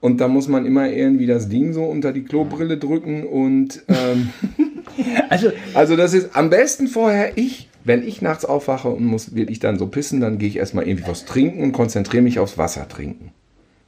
[0.00, 4.30] Und da muss man immer irgendwie das Ding so unter die Klobrille drücken und ähm,
[5.28, 9.58] Also, also das ist am besten vorher ich, wenn ich nachts aufwache und muss wirklich
[9.60, 12.88] dann so pissen, dann gehe ich erstmal irgendwie was trinken und konzentriere mich aufs Wasser
[12.88, 13.32] trinken.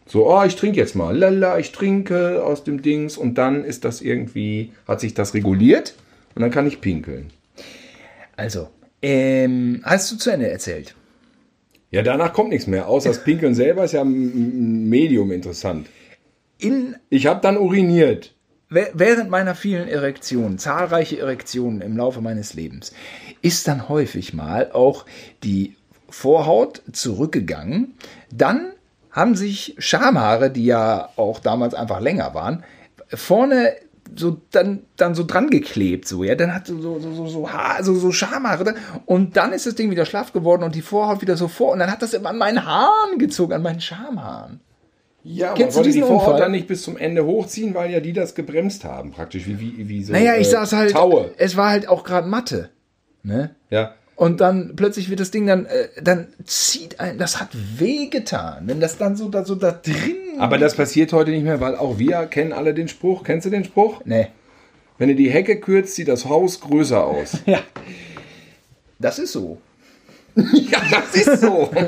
[0.07, 1.16] So, oh, ich trinke jetzt mal.
[1.16, 5.95] Lala, ich trinke aus dem Dings und dann ist das irgendwie, hat sich das reguliert
[6.34, 7.30] und dann kann ich pinkeln.
[8.36, 8.68] Also,
[9.01, 10.95] ähm, hast du zu Ende erzählt?
[11.90, 12.88] Ja, danach kommt nichts mehr.
[12.88, 15.86] Außer das Pinkeln selber ist ja ein Medium interessant.
[16.59, 18.34] In, Ich habe dann uriniert.
[18.70, 22.92] wä- während meiner vielen Erektionen, zahlreiche Erektionen im Laufe meines Lebens,
[23.45, 25.05] ist dann häufig mal auch
[25.42, 25.76] die
[26.09, 27.95] Vorhaut zurückgegangen.
[28.32, 28.72] Dann
[29.11, 32.64] haben sich Schamhaare, die ja auch damals einfach länger waren,
[33.09, 33.74] vorne
[34.16, 37.82] so dann, dann so dran geklebt, so, ja, dann hat so, so, so, so, Haar,
[37.82, 38.74] so, so Schamhaare
[39.07, 41.78] und dann ist das Ding wieder schlaff geworden und die Vorhaut wieder so vor und
[41.78, 44.61] dann hat das immer an meinen Haaren gezogen, an meinen Schamhaaren.
[45.22, 46.40] Ja, man Kennst du wollte die Vorhaut Unfall?
[46.40, 49.88] dann nicht bis zum Ende hochziehen, weil ja die das gebremst haben, praktisch wie, wie,
[49.88, 51.30] wie so Naja, ich äh, saß halt, Taue.
[51.38, 52.68] es war halt auch gerade Mathe,
[53.25, 53.55] ne?
[53.70, 53.95] Ja.
[54.16, 58.81] Und dann plötzlich wird das Ding dann, äh, dann zieht ein, das hat wehgetan, wenn
[58.81, 60.39] das dann so da, so da drin.
[60.39, 63.25] Aber das passiert heute nicht mehr, weil auch wir kennen alle den Spruch.
[63.25, 64.05] Kennst du den Spruch?
[64.05, 64.29] Ne.
[64.99, 67.39] Wenn du die Hecke kürzt, sieht das Haus größer aus.
[67.47, 67.61] Ja.
[69.01, 69.59] Das ist so.
[70.37, 71.70] ja, das ist so.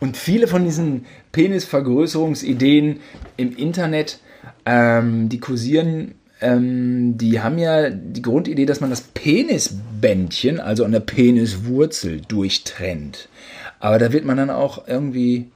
[0.00, 3.00] Und viele von diesen Penisvergrößerungsideen
[3.36, 4.20] im Internet,
[4.66, 10.92] ähm, die kursieren, ähm, die haben ja die Grundidee, dass man das Penisbändchen, also an
[10.92, 13.28] der Peniswurzel, durchtrennt.
[13.78, 15.46] Aber da wird man dann auch irgendwie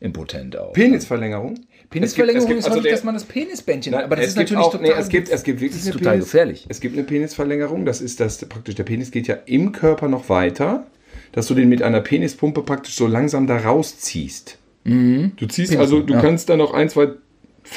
[0.00, 0.72] impotent auch.
[0.72, 1.60] Penisverlängerung?
[1.90, 4.24] Penisverlängerung Es gibt- ist es gibt- häufig, also dass man das Penisbändchen, Nein, aber das
[4.26, 6.24] es ist gibt natürlich auch, total, nee, es gibt, es gibt wirklich ist total Penis,
[6.26, 6.66] gefährlich.
[6.68, 10.28] Es gibt eine Penisverlängerung, das ist das praktisch, der Penis geht ja im Körper noch
[10.28, 10.86] weiter,
[11.32, 14.58] dass du den mit einer Penispumpe praktisch so langsam da rausziehst.
[14.84, 16.20] Du ziehst, also du ja.
[16.20, 17.08] kannst da noch ein, zwei,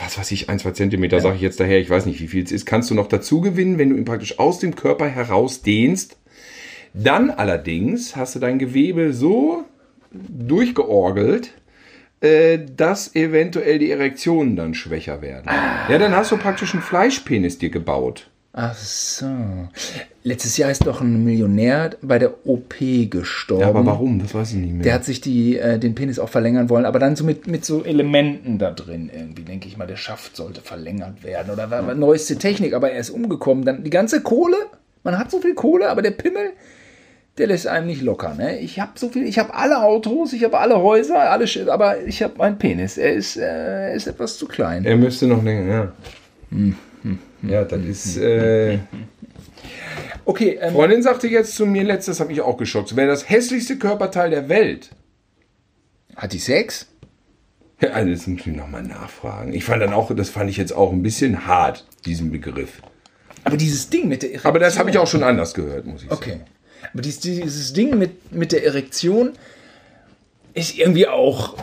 [0.02, 2.44] was weiß ich, ein, zwei Zentimeter, sage ich jetzt daher, ich weiß nicht, wie viel
[2.44, 6.18] es ist, kannst du noch dazu gewinnen, wenn du ihn praktisch aus dem Körper herausdehnst.
[6.94, 9.64] Dann allerdings hast du dein Gewebe so
[10.12, 11.54] durchgeorgelt,
[12.22, 15.46] äh, dass eventuell die Erektionen dann schwächer werden.
[15.90, 18.30] Ja, dann hast du praktisch einen Fleischpenis dir gebaut.
[18.60, 19.28] Ach so.
[20.24, 22.74] Letztes Jahr ist doch ein Millionär bei der OP
[23.08, 23.62] gestorben.
[23.62, 24.18] Ja, aber warum?
[24.20, 24.82] Das weiß ich nicht mehr.
[24.82, 27.64] Der hat sich die, äh, den Penis auch verlängern wollen, aber dann so mit, mit
[27.66, 31.86] so Elementen da drin irgendwie, denke ich mal, der Schaft sollte verlängert werden oder war,
[31.86, 33.64] war neueste Technik, aber er ist umgekommen.
[33.64, 34.58] Dann die ganze Kohle,
[35.04, 36.50] man hat so viel Kohle, aber der Pimmel,
[37.38, 38.34] der lässt einem nicht locker.
[38.34, 38.58] Ne?
[38.58, 42.02] Ich habe so viel, ich habe alle Autos, ich habe alle Häuser, alle, Sch- aber
[42.08, 42.98] ich habe meinen Penis.
[42.98, 44.84] Er ist, äh, ist etwas zu klein.
[44.84, 45.92] er müsste noch länger, ja.
[47.44, 48.18] Ja, das ist.
[48.18, 48.80] Äh,
[50.26, 53.78] Okay, ähm, Freundin sagte jetzt zu mir letztes, hat mich auch geschockt, wäre das hässlichste
[53.78, 54.90] Körperteil der Welt.
[56.18, 56.88] hat die Sex?
[57.82, 59.54] Ja, also das muss ich nochmal nachfragen.
[59.54, 62.82] Ich fand dann auch, das fand ich jetzt auch ein bisschen hart, diesen Begriff.
[63.46, 64.50] Aber dieses Ding mit der Erektion.
[64.50, 66.22] Aber das habe ich auch schon anders gehört, muss ich sagen.
[66.22, 66.40] Okay.
[66.92, 69.32] Aber dieses, dieses Ding mit, mit der Erektion
[70.54, 71.56] ist irgendwie auch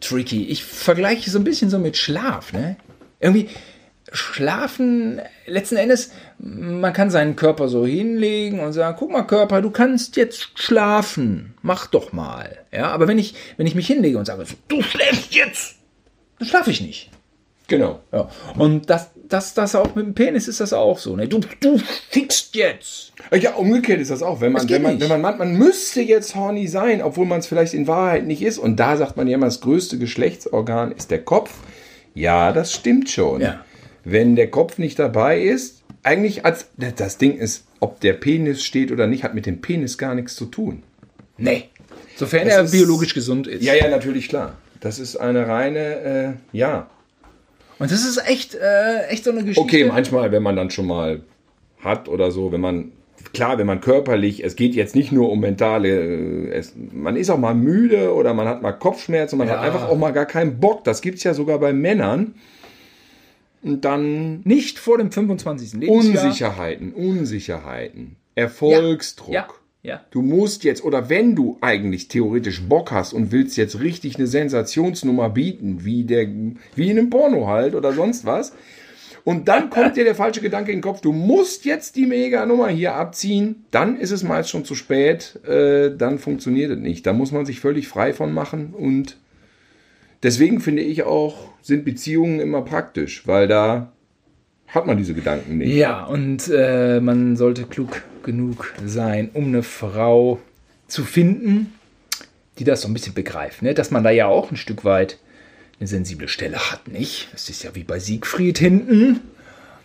[0.00, 0.44] tricky.
[0.48, 2.76] Ich vergleiche so ein bisschen so mit Schlaf, ne?
[3.20, 3.48] Irgendwie
[4.16, 9.70] schlafen, letzten Endes, man kann seinen Körper so hinlegen und sagen, guck mal Körper, du
[9.70, 11.54] kannst jetzt schlafen.
[11.62, 12.58] Mach doch mal.
[12.72, 15.76] Ja, aber wenn ich, wenn ich mich hinlege und sage, du schläfst jetzt,
[16.38, 17.10] dann schlafe ich nicht.
[17.68, 18.00] Genau.
[18.12, 18.28] Ja.
[18.56, 21.16] Und das, das, das auch mit dem Penis ist das auch so.
[21.16, 21.26] Ne?
[21.26, 23.12] Du, du fickst jetzt.
[23.32, 24.40] Ja, umgekehrt ist das auch.
[24.40, 25.02] Wenn man, wenn man, nicht.
[25.02, 28.42] wenn man meint, man müsste jetzt horny sein, obwohl man es vielleicht in Wahrheit nicht
[28.42, 28.58] ist.
[28.58, 31.52] Und da sagt man ja immer, das größte Geschlechtsorgan ist der Kopf.
[32.14, 33.40] Ja, das stimmt schon.
[33.40, 33.64] Ja.
[34.08, 38.92] Wenn der Kopf nicht dabei ist, eigentlich als das Ding ist, ob der Penis steht
[38.92, 40.84] oder nicht, hat mit dem Penis gar nichts zu tun.
[41.38, 41.64] Nee.
[42.14, 43.64] Sofern Das er ist- biologisch gesund ist.
[43.64, 44.54] Ja, ja, natürlich klar.
[44.80, 46.88] Das ist eine reine, äh, ja.
[47.80, 49.60] Und das ist echt, äh, echt so eine Geschichte.
[49.60, 51.22] Okay, manchmal, wenn man dann schon mal
[51.80, 52.92] hat oder so, wenn man,
[53.34, 57.28] klar, wenn man körperlich, es geht jetzt nicht nur um mentale, äh, es, man ist
[57.28, 59.54] auch mal müde oder man hat mal Kopfschmerzen, man Ja.
[59.58, 60.84] hat einfach auch mal gar keinen Bock.
[60.84, 62.34] Das gibt es ja sogar bei Männern.
[63.66, 65.72] Und dann Nicht vor dem 25.
[65.72, 66.24] Lebensjahr.
[66.24, 69.34] Unsicherheiten, Unsicherheiten, Erfolgsdruck.
[69.34, 69.48] Ja,
[69.82, 70.04] ja.
[70.12, 74.28] Du musst jetzt, oder wenn du eigentlich theoretisch Bock hast und willst jetzt richtig eine
[74.28, 76.28] Sensationsnummer bieten, wie, der,
[76.76, 78.52] wie in einem Porno halt oder sonst was,
[79.24, 82.68] und dann kommt dir der falsche Gedanke in den Kopf, du musst jetzt die Mega-Nummer
[82.68, 87.04] hier abziehen, dann ist es meist schon zu spät, äh, dann funktioniert es nicht.
[87.04, 89.16] Da muss man sich völlig frei von machen und
[90.22, 93.92] deswegen finde ich auch, sind Beziehungen immer praktisch, weil da
[94.68, 95.74] hat man diese Gedanken nicht.
[95.74, 100.40] Ja, und äh, man sollte klug genug sein, um eine Frau
[100.88, 101.72] zu finden,
[102.58, 103.62] die das so ein bisschen begreift.
[103.62, 103.74] Ne?
[103.74, 105.18] Dass man da ja auch ein Stück weit
[105.78, 107.28] eine sensible Stelle hat, nicht?
[107.32, 109.20] Das ist ja wie bei Siegfried hinten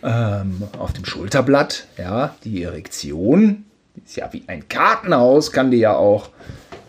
[0.02, 1.86] ähm, auf dem Schulterblatt.
[1.98, 3.64] Ja, die Erektion
[4.04, 6.30] ist ja wie ein Kartenhaus, kann die ja auch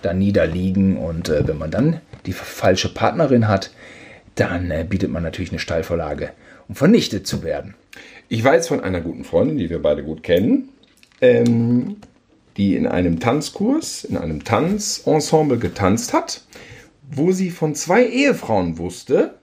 [0.02, 0.98] da niederliegen.
[0.98, 3.72] Und äh, wenn man dann die falsche Partnerin hat,
[4.36, 6.32] dann äh, bietet man natürlich eine Steilvorlage,
[6.68, 7.76] um vernichtet zu werden.
[8.30, 10.70] Ich weiß von einer guten Freundin, die wir beide gut kennen,
[11.22, 11.98] ähm,
[12.58, 16.44] die in einem Tanzkurs, in einem Tanzensemble getanzt hat,
[17.10, 19.36] wo sie von zwei Ehefrauen wusste,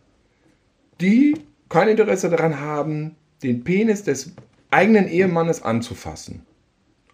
[1.00, 1.34] die
[1.68, 4.32] kein Interesse daran haben, den Penis des
[4.70, 6.42] eigenen Ehemannes anzufassen.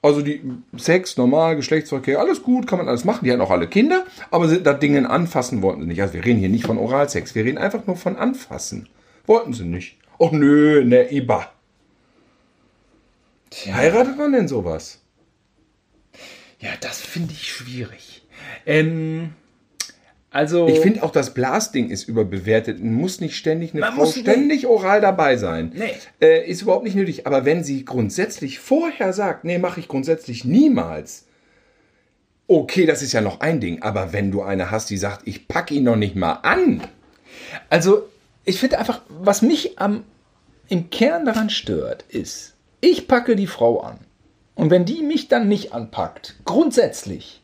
[0.07, 0.40] Also die
[0.76, 3.24] Sex, normal, Geschlechtsverkehr, alles gut, kann man alles machen.
[3.24, 6.00] Die hatten auch alle Kinder, aber sind da Dinge anfassen wollten sie nicht.
[6.00, 8.88] Also wir reden hier nicht von Oralsex, wir reden einfach nur von anfassen.
[9.26, 9.96] Wollten sie nicht.
[10.18, 11.50] Och nö, ne Iba.
[13.66, 15.02] Heiratet man denn sowas?
[16.61, 18.22] Ja, das finde ich schwierig.
[18.64, 19.32] Ähm,
[20.37, 20.68] also.
[20.68, 22.82] Ich finde auch das Blasding ist überbewertet.
[22.82, 25.72] Muss nicht ständig eine Man Frau muss- ständig oral dabei sein.
[25.74, 25.93] Nee.
[26.20, 27.26] Äh, ist überhaupt nicht nötig.
[27.26, 31.24] Aber wenn sie grundsätzlich vorher sagt, nee, mache ich grundsätzlich niemals.
[32.49, 33.82] Okay, das ist ja noch ein Ding.
[33.82, 36.80] Aber wenn du eine hast, die sagt, ich pack ihn noch nicht mal an.
[37.70, 38.05] Also,
[38.45, 40.05] ich finde einfach, was mich am,
[40.68, 43.99] im Kern daran stört, ist, ich packe die Frau an.
[44.55, 47.43] Und wenn die mich dann nicht anpackt, grundsätzlich,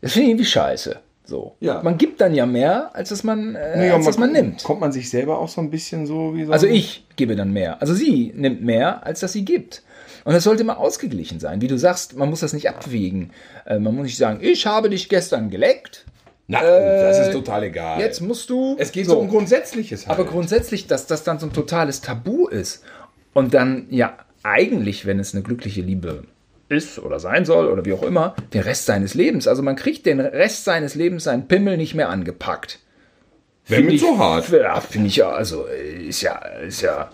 [0.00, 1.00] das finde ich irgendwie scheiße.
[1.26, 1.56] So.
[1.60, 1.82] Ja.
[1.82, 4.62] Man gibt dann ja mehr, als dass man, äh, Naja, als dass man nimmt.
[4.62, 6.52] Kommt man sich selber auch so ein bisschen so wie so.
[6.52, 7.80] Also ich gebe dann mehr.
[7.80, 9.82] Also sie nimmt mehr, als dass sie gibt.
[10.24, 11.60] Und das sollte immer ausgeglichen sein.
[11.60, 13.32] Wie du sagst, man muss das nicht abwägen.
[13.64, 16.04] Äh, man muss nicht sagen, ich habe dich gestern geleckt,
[16.48, 18.00] Na, das ist total egal.
[18.00, 18.76] jetzt musst du.
[18.78, 20.18] es geht so, um Grundsätzliches halt.
[20.18, 22.82] Aber grundsätzlich, dass das dann so ein totales Tabu ist
[23.34, 26.24] und dann ja eigentlich, wenn es eine glückliche Liebe
[26.68, 29.46] ist oder sein soll oder wie auch immer, den Rest seines Lebens.
[29.46, 32.80] Also man kriegt den Rest seines Lebens seinen Pimmel nicht mehr angepackt.
[33.68, 34.48] Wenn Find mit so hart.
[34.50, 37.10] Ja, finde ich ja, also äh, ist ja, ist ja,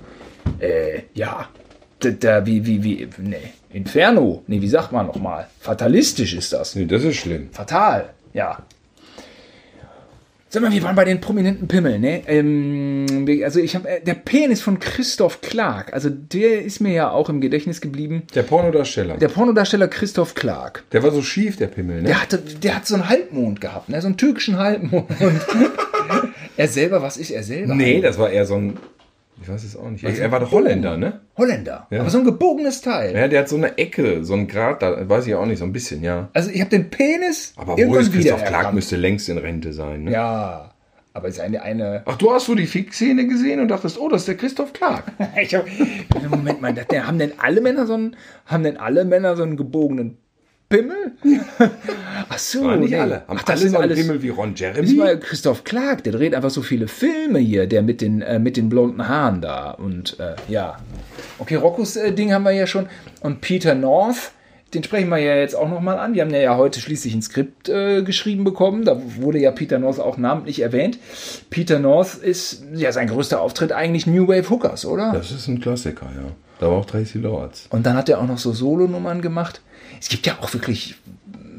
[0.59, 1.49] äh, ja,
[2.01, 5.49] da, da wie, wie, wie, nee, Inferno, nee, wie sagt man nochmal?
[5.61, 6.75] Fatalistisch ist das.
[6.75, 7.51] Nee, das ist schlimm.
[7.53, 8.59] Fatal, ja.
[10.53, 12.25] Sag mal, wir waren bei den prominenten Pimmeln, ne?
[12.27, 17.11] Ähm, also ich habe äh, der Penis von Christoph Clark, also der ist mir ja
[17.11, 18.25] auch im Gedächtnis geblieben.
[18.35, 19.17] Der Pornodarsteller.
[19.17, 20.85] Der Pornodarsteller Christoph Clark.
[20.93, 22.09] Der war so schief, der Pimmel, ne?
[22.09, 23.99] Der hatte, der hat so einen Halbmond gehabt, ne?
[24.03, 25.07] So einen türkischen Halbmond.
[26.59, 27.75] er selber, was ist er selber?
[27.75, 28.77] Nee, das war eher so ein.
[29.41, 30.05] Ich weiß es auch nicht.
[30.05, 31.21] Er war doch Holländer, ne?
[31.37, 31.87] Holländer.
[31.91, 32.01] Ja.
[32.01, 33.15] Aber so ein gebogenes Teil.
[33.15, 35.65] Ja, der hat so eine Ecke, so ein Grad, da weiß ich auch nicht, so
[35.65, 36.29] ein bisschen, ja.
[36.33, 38.45] Also ich habe den Penis Aber wo ist Christoph.
[38.45, 40.13] Clark müsste längst in Rente sein, ne?
[40.13, 40.73] Ja,
[41.15, 44.09] aber es ist eine, eine Ach, du hast so die Fixszene gesehen und dachtest, oh,
[44.09, 45.05] das ist der Christoph Clark.
[45.43, 45.67] Ich hab,
[46.31, 48.17] Moment mal, haben denn alle Männer so einen,
[48.47, 50.19] haben denn alle Männer so einen gebogenen
[50.73, 51.13] Pimmel?
[52.29, 52.97] Ach so, War nicht nee.
[52.99, 53.15] alle.
[53.29, 53.99] Haben Ach, das alle ist so alles.
[54.01, 54.99] Pimmel wie Ron Das Jeremy?
[54.99, 58.57] war Christoph Clark, der dreht einfach so viele Filme hier, der mit den, äh, mit
[58.57, 59.73] den blonden Haaren da.
[59.73, 60.79] Und äh, ja.
[61.39, 62.87] Okay, Roccos äh, Ding haben wir ja schon.
[63.21, 64.33] Und Peter North,
[64.73, 66.15] den sprechen wir ja jetzt auch nochmal an.
[66.15, 68.87] Wir haben ja heute schließlich ein Skript äh, geschrieben bekommen.
[68.87, 70.99] Da wurde ja Peter North auch namentlich erwähnt.
[71.51, 75.13] Peter North ist ja sein größter Auftritt eigentlich New Wave Hookers, oder?
[75.13, 76.33] Das ist ein Klassiker, ja.
[76.61, 77.67] Da war auch Tracy Lords.
[77.71, 79.61] Und dann hat er auch noch so Solonummern gemacht.
[80.03, 80.97] Es gibt ja auch wirklich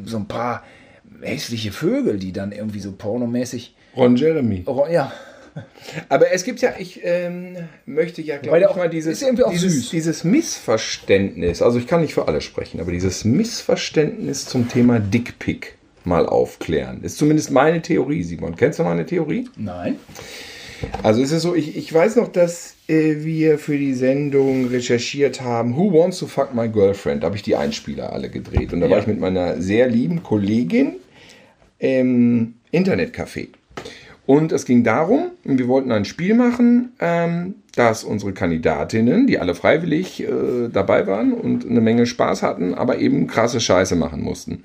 [0.05, 0.63] so ein paar
[1.21, 3.73] hässliche Vögel, die dann irgendwie so pornomäßig.
[3.95, 4.63] Ron Jeremy.
[4.65, 5.13] Oh, ja,
[6.09, 9.51] Aber es gibt ja, ich ähm, möchte ja, glaube ich, auch- mal dieses, irgendwie auch
[9.51, 14.99] dieses, dieses Missverständnis, also ich kann nicht für alle sprechen, aber dieses Missverständnis zum Thema
[14.99, 17.01] Dickpick mal aufklären.
[17.03, 18.55] Ist zumindest meine Theorie, Simon.
[18.57, 19.47] Kennst du meine Theorie?
[19.55, 19.95] nein.
[21.01, 25.75] Also es ist so, ich, ich weiß noch, dass wir für die Sendung recherchiert haben,
[25.77, 27.23] Who Wants to Fuck My Girlfriend?
[27.23, 28.73] Da habe ich die Einspieler alle gedreht.
[28.73, 28.91] Und da Ja.
[28.93, 30.93] war ich mit meiner sehr lieben Kollegin
[31.79, 33.49] im Internetcafé.
[34.25, 39.53] Und es ging darum, wir wollten ein Spiel machen, ähm, dass unsere Kandidatinnen, die alle
[39.55, 44.63] freiwillig äh, dabei waren und eine Menge Spaß hatten, aber eben krasse Scheiße machen mussten.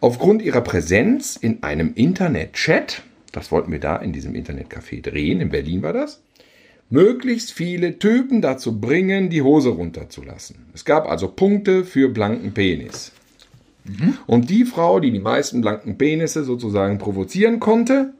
[0.00, 5.50] Aufgrund ihrer Präsenz in einem Internet-Chat, das wollten wir da in diesem Internetcafé drehen, in
[5.50, 6.22] Berlin war das,
[6.90, 10.66] möglichst viele Typen dazu bringen, die Hose runterzulassen.
[10.74, 13.12] Es gab also Punkte für blanken Penis.
[14.26, 18.12] Und die Frau, die die meisten blanken Penisse sozusagen provozieren konnte,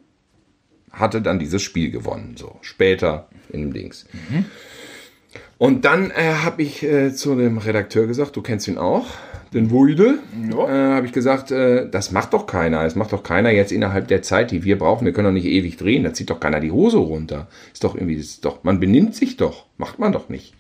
[0.91, 2.37] hatte dann dieses Spiel gewonnen.
[2.37, 4.07] So später in dem Dings.
[5.59, 9.07] Und dann äh, habe ich äh, zu dem Redakteur gesagt, du kennst ihn auch,
[9.53, 10.19] den Wuide.
[10.51, 10.69] Ja.
[10.69, 12.83] Äh, habe ich gesagt, äh, das macht doch keiner.
[12.85, 15.05] Das macht doch keiner jetzt innerhalb der Zeit, die wir brauchen.
[15.05, 16.05] Wir können doch nicht ewig drehen.
[16.05, 17.49] Da zieht doch keiner die Hose runter.
[17.73, 19.67] Ist doch irgendwie, ist doch, man benimmt sich doch.
[19.77, 20.55] Macht man doch nicht.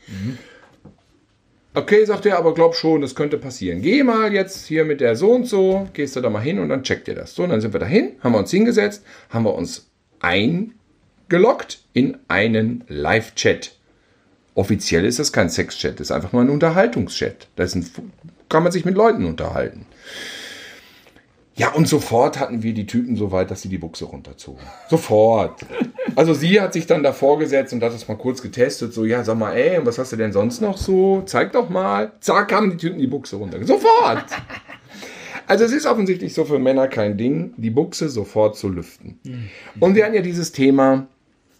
[1.75, 3.83] Okay, sagt er, aber glaub schon, das könnte passieren.
[3.83, 6.71] Geh mal jetzt hier mit der so und so, gehst du da mal hin und
[6.71, 7.35] dann checkt ihr das.
[7.35, 9.89] So, und dann sind wir dahin, haben wir uns hingesetzt, haben wir uns
[10.21, 13.77] eingeloggt in einen Live-Chat.
[14.55, 17.47] Offiziell ist das kein Sex-Chat, das ist einfach nur ein Unterhaltungschat.
[17.55, 17.89] Da ist ein,
[18.49, 19.87] kann man sich mit Leuten unterhalten.
[21.59, 24.63] Ja, und sofort hatten wir die Typen so weit, dass sie die Buchse runterzogen.
[24.89, 25.61] Sofort.
[26.15, 28.93] Also sie hat sich dann davor gesetzt und hat das mal kurz getestet.
[28.93, 31.23] So, ja, sag mal, ey, und was hast du denn sonst noch so?
[31.27, 32.13] Zeig doch mal.
[32.21, 33.59] Zack, kamen die Typen die Buchse runter.
[33.67, 34.25] Sofort.
[35.49, 39.19] Also es ist offensichtlich so für Männer kein Ding, die Buchse sofort zu lüften.
[39.81, 41.09] Und wir hatten ja dieses Thema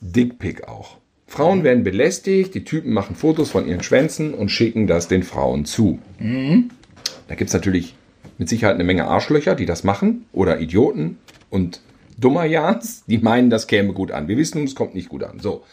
[0.01, 0.99] Dickpick auch.
[1.27, 5.65] Frauen werden belästigt, die Typen machen Fotos von ihren Schwänzen und schicken das den Frauen
[5.65, 5.99] zu.
[7.29, 7.95] Da gibt es natürlich
[8.39, 11.19] mit Sicherheit eine Menge Arschlöcher, die das machen, oder Idioten
[11.51, 11.81] und
[12.19, 14.27] Dummerjans, die meinen, das käme gut an.
[14.27, 15.39] Wir wissen es kommt nicht gut an.
[15.39, 15.65] So.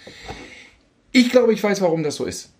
[1.11, 2.51] Ich glaube, ich weiß, warum das so ist.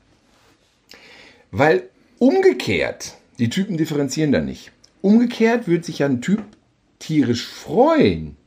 [1.51, 4.71] Weil umgekehrt, die Typen differenzieren da nicht.
[5.01, 6.41] Umgekehrt würde sich ja ein Typ
[6.97, 8.37] tierisch freuen,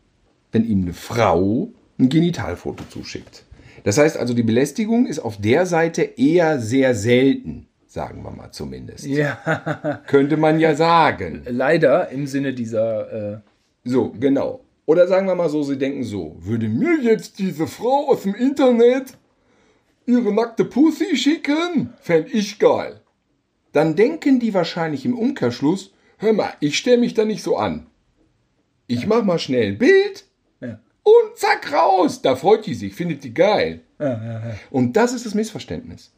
[0.51, 3.45] wenn ihm eine Frau ein Genitalfoto zuschickt.
[3.85, 8.51] Das heißt also, die Belästigung ist auf der Seite eher sehr selten, sagen wir mal
[8.53, 9.07] zumindest.
[9.07, 11.43] Ja, Könnte man ja sagen.
[11.49, 13.35] leider im Sinne dieser.
[13.35, 13.39] Äh,
[13.85, 14.61] So, genau.
[14.87, 18.35] Oder sagen wir mal so, sie denken so, würde mir jetzt diese Frau aus dem
[18.35, 19.15] Internet
[20.07, 21.93] ihre nackte Pussy schicken?
[22.01, 23.01] Fänd ich geil.
[23.73, 27.87] Dann denken die wahrscheinlich im Umkehrschluss, hör mal, ich stelle mich da nicht so an.
[28.87, 30.25] Ich mach mal schnell ein Bild
[30.63, 30.81] ja.
[31.03, 32.23] und zack raus.
[32.23, 33.81] Da freut die sich, findet die geil.
[33.99, 34.43] Ja, ja.
[34.71, 36.13] Und das ist das Missverständnis.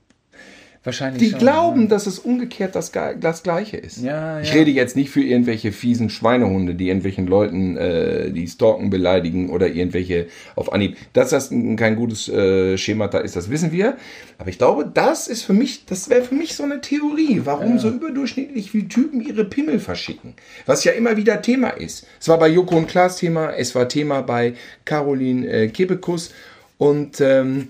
[0.82, 1.22] Wahrscheinlich.
[1.22, 3.98] Die schon, glauben, dass es umgekehrt das, das Gleiche ist.
[4.02, 4.54] Ja, Ich ja.
[4.54, 9.68] rede jetzt nicht für irgendwelche fiesen Schweinehunde, die irgendwelchen Leuten äh, die stalken, beleidigen oder
[9.68, 10.96] irgendwelche auf Anhieb.
[11.12, 13.98] Dass das ein- kein gutes äh, Schemata ist, das wissen wir.
[14.38, 17.78] Aber ich glaube, das ist für mich, das wäre für mich so eine Theorie, warum
[17.78, 20.32] so überdurchschnittlich viele Typen ihre Pimmel verschicken.
[20.64, 22.06] Was ja immer wieder Thema ist.
[22.18, 24.54] Es war bei Joko und Klaas Thema, es war Thema bei
[24.86, 26.32] Caroline äh, Kebekus
[26.78, 27.68] und ähm,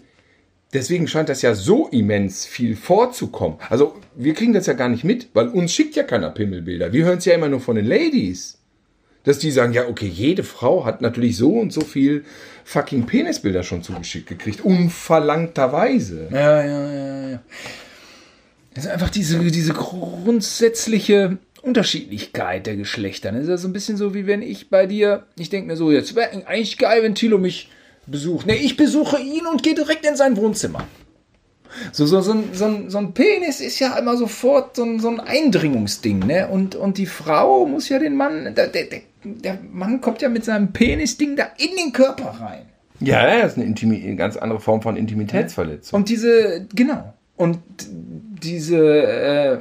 [0.73, 3.59] Deswegen scheint das ja so immens viel vorzukommen.
[3.69, 6.93] Also wir kriegen das ja gar nicht mit, weil uns schickt ja keiner Pimmelbilder.
[6.93, 8.59] Wir hören es ja immer nur von den Ladies.
[9.25, 12.25] Dass die sagen, ja, okay, jede Frau hat natürlich so und so viel
[12.65, 14.63] fucking Penisbilder schon zugeschickt gekriegt.
[14.63, 16.29] Unverlangterweise.
[16.31, 17.43] Ja, ja, ja, ja.
[18.73, 23.33] Das ist einfach diese, diese grundsätzliche Unterschiedlichkeit der Geschlechter.
[23.33, 25.77] Das ist ja so ein bisschen so, wie wenn ich bei dir, ich denke mir
[25.77, 27.69] so, jetzt wäre eigentlich geil, wenn Thilo mich
[28.07, 28.47] besucht.
[28.47, 30.85] Ne, ich besuche ihn und gehe direkt in sein Wohnzimmer.
[31.93, 34.99] So, so, so, ein, so, ein, so ein Penis ist ja immer sofort so ein,
[34.99, 36.49] so ein Eindringungsding, ne?
[36.49, 40.31] Und, und die Frau muss ja den Mann, der, der, der- der Mann kommt ja
[40.31, 42.63] mit seinem Penisding da in den Körper rein.
[43.01, 45.99] Ja, das ist eine, Intimi eine ganz andere Form von Intimitätsverletzung.
[46.01, 47.13] Und diese, genau.
[47.37, 47.59] Und
[48.43, 49.59] diese, äh,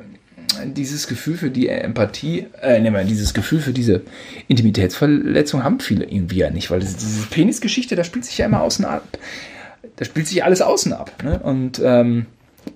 [0.66, 4.02] dieses Gefühl für die Empathie, äh, nehmen wir, dieses Gefühl für diese
[4.47, 8.86] Intimitätsverletzung haben viele irgendwie ja nicht, weil diese Penisgeschichte, da spielt sich ja immer außen
[8.86, 9.04] ab.
[9.95, 11.24] Da spielt sich alles außen ab.
[11.24, 11.39] Ne?
[11.39, 12.26] Und ähm,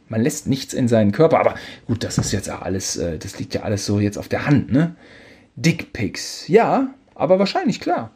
[0.10, 1.40] man lässt nichts in seinen Körper.
[1.40, 1.56] Aber
[1.88, 4.72] gut, das ist jetzt alles, äh, das liegt ja alles so jetzt auf der Hand.
[4.72, 4.96] Ne?
[5.56, 8.12] Dickpics, ja, aber wahrscheinlich, klar.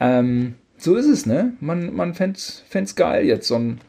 [0.00, 1.54] Ähm, so ist es, ne?
[1.60, 3.80] Man, man fände es geil, jetzt so ein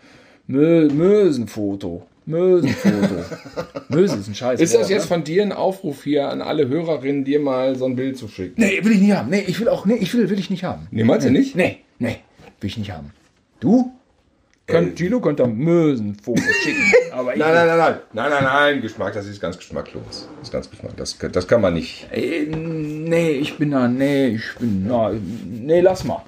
[0.48, 2.06] Mö Mösenfoto.
[2.26, 3.26] Mösenfoto.
[3.90, 4.60] Möse ist ein Scheiß.
[4.60, 5.08] ist das jetzt ne?
[5.08, 8.56] von dir ein Aufruf hier an alle Hörerinnen, dir mal so ein Bild zu schicken?
[8.58, 9.30] Nee, will ich nicht haben.
[9.30, 10.88] Nee, ich will auch, nee, ich will, will ich nicht haben.
[10.92, 11.56] Nee, meinst du nicht?
[11.56, 12.18] Nee, nee,
[12.60, 13.12] will ich nicht haben.
[13.60, 13.92] Du?
[14.68, 16.82] Könnt, Gino könnte ein Mösenfoto schicken.
[17.12, 20.04] Aber Nein, nein, nein, nein, nein, nein, nein, Geschmack, das ist ganz geschmacklos.
[20.40, 22.08] Das ist ganz Geschmack, das, das kann man nicht.
[22.12, 26.24] Äh, nee, ich bin da, nee, ich bin, na, nee, lass mal.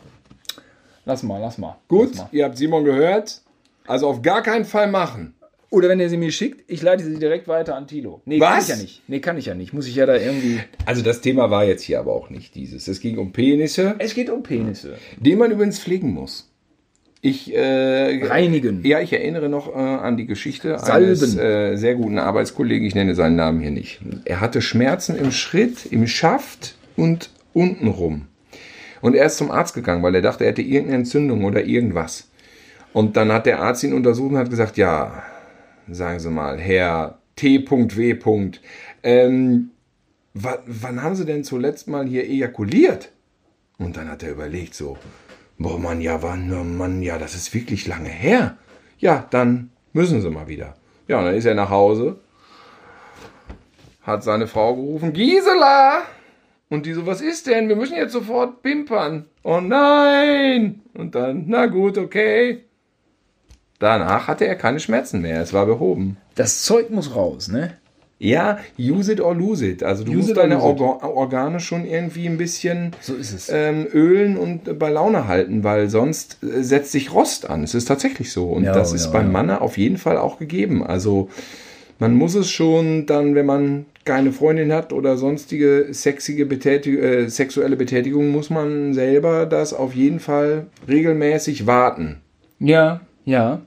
[1.06, 1.78] Lass mal, lass mal.
[1.88, 2.30] Gut, Lass mal.
[2.32, 3.42] ihr habt Simon gehört.
[3.88, 5.34] Also auf gar keinen Fall machen.
[5.70, 8.22] Oder wenn er sie mir schickt, ich leite sie direkt weiter an Tilo.
[8.26, 8.64] Nee, kann Was?
[8.70, 9.02] ich ja nicht.
[9.08, 9.74] Nee, kann ich ja nicht.
[9.74, 10.62] Muss ich ja da irgendwie.
[10.86, 12.88] Also das Thema war jetzt hier aber auch nicht dieses.
[12.88, 14.96] Es ging um Penisse, Es geht um Penisse.
[15.20, 16.50] die man übrigens pflegen muss.
[17.20, 18.86] Ich, äh, Reinigen.
[18.86, 21.08] ja, ich erinnere noch äh, an die Geschichte Salben.
[21.08, 22.88] eines äh, sehr guten Arbeitskollegen.
[22.88, 24.00] Ich nenne seinen Namen hier nicht.
[24.24, 28.28] Er hatte Schmerzen im Schritt, im Schaft und untenrum.
[29.02, 32.30] Und er ist zum Arzt gegangen, weil er dachte, er hätte irgendeine Entzündung oder irgendwas.
[32.94, 35.24] Und dann hat der Arzt ihn untersucht und hat gesagt, ja,
[35.90, 38.50] sagen Sie mal, Herr T.W.
[39.04, 39.72] Ähm,
[40.34, 43.12] wa- wann haben Sie denn zuletzt mal hier ejakuliert?
[43.78, 44.98] Und dann hat er überlegt so,
[45.58, 48.58] boah Mann, ja, wann, Mann, ja, das ist wirklich lange her.
[49.00, 50.76] Ja, dann müssen Sie mal wieder.
[51.08, 52.20] Ja, und dann ist er nach Hause,
[54.02, 56.04] hat seine Frau gerufen, Gisela!
[56.70, 57.70] Und die so, was ist denn?
[57.70, 59.26] Wir müssen jetzt sofort pimpern.
[59.44, 60.82] Oh nein!
[60.94, 62.66] Und dann, na gut, okay.
[63.80, 65.42] Danach hatte er keine Schmerzen mehr.
[65.42, 66.18] Es war behoben.
[66.36, 67.74] Das Zeug muss raus, ne?
[68.20, 69.84] Ja, use it or lose it.
[69.84, 70.82] Also du Use musst deine lose it.
[70.82, 73.50] Orga Organe schon irgendwie ein bisschen So ist es.
[73.54, 77.64] ähm, ölen und bei Laune halten, weil sonst äh, setzt sich Rost an.
[77.64, 78.50] Es ist tatsächlich so.
[78.50, 79.32] Und Ja, das ist ja, beim ja.
[79.32, 80.84] Manne auf jeden Fall auch gegeben.
[80.84, 81.30] Also
[82.00, 87.28] man muss es schon dann, wenn man keine Freundin hat oder sonstige sexige Betätig äh,
[87.28, 92.18] sexuelle Betätigung, muss man selber das auf jeden Fall regelmäßig warten.
[92.60, 93.62] Ja, ja.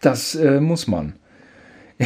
[0.00, 1.14] Das äh, muss man.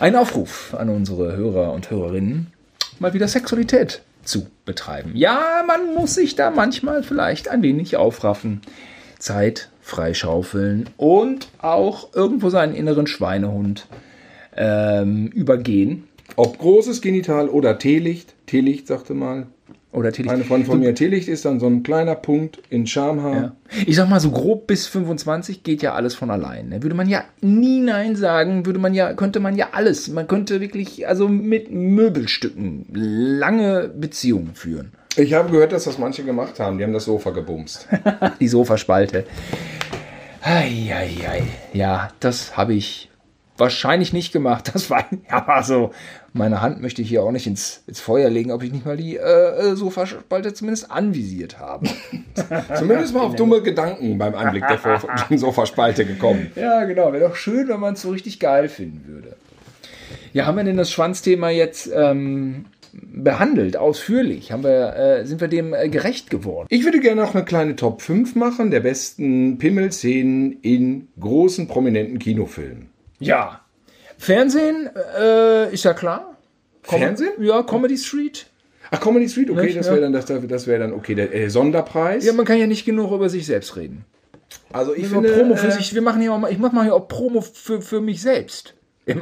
[0.00, 2.52] Ein Aufruf an unsere Hörer und Hörerinnen,
[2.98, 5.12] mal wieder Sexualität zu betreiben.
[5.14, 8.60] Ja, man muss sich da manchmal vielleicht ein wenig aufraffen,
[9.18, 13.86] Zeit freischaufeln und auch irgendwo seinen inneren Schweinehund
[14.56, 16.08] ähm, übergehen.
[16.34, 19.46] Ob großes Genital oder Teelicht, Teelicht sagte mal.
[19.92, 20.34] Oder Teelicht.
[20.34, 23.34] Eine Freundin von mir, Teelicht ist dann so ein kleiner Punkt in Schamhaar.
[23.34, 23.56] Ja.
[23.86, 26.68] Ich sag mal so grob bis 25 geht ja alles von allein.
[26.68, 26.82] Ne?
[26.82, 30.08] Würde man ja nie Nein sagen, würde man ja, könnte man ja alles.
[30.08, 34.92] Man könnte wirklich, also mit Möbelstücken lange Beziehungen führen.
[35.16, 36.76] Ich habe gehört, dass das manche gemacht haben.
[36.76, 37.88] Die haben das Sofa gebumst.
[38.40, 39.24] Die Sofaspalte.
[40.42, 41.42] Eieiei.
[41.72, 43.08] Ja, das habe ich
[43.58, 44.72] wahrscheinlich nicht gemacht.
[44.76, 45.90] Das war ja also
[46.36, 48.96] meine Hand möchte ich hier auch nicht ins, ins Feuer legen, ob ich nicht mal
[48.96, 51.88] die äh, äh Sofaspalte zumindest anvisiert habe.
[52.74, 56.50] zumindest mal auf dumme Gedanken beim Anblick der Sofaspalte gekommen.
[56.54, 57.12] Ja, genau.
[57.12, 59.36] Wäre doch schön, wenn man es so richtig geil finden würde.
[60.32, 64.52] Ja, haben wir denn das Schwanzthema jetzt ähm, behandelt, ausführlich?
[64.52, 66.66] Haben wir, äh, sind wir dem äh, gerecht geworden?
[66.70, 72.18] Ich würde gerne noch eine kleine Top 5 machen der besten Pimmelszenen in großen, prominenten
[72.18, 72.90] Kinofilmen.
[73.18, 73.60] Ja.
[74.18, 76.36] Fernsehen äh, ist ja klar.
[76.86, 77.32] Com Fernsehen?
[77.40, 78.46] Ja, Comedy Street.
[78.90, 81.50] Ach, Comedy Street, okay, nicht, das wäre dann, das, das wär dann okay, der äh,
[81.50, 82.24] Sonderpreis.
[82.24, 84.04] Ja, man kann ja nicht genug über sich selbst reden.
[84.72, 86.84] Also ich finde, Promo für äh, sich, wir machen hier auch mal, ich mache mal
[86.84, 88.74] hier auch Promo für, für mich selbst.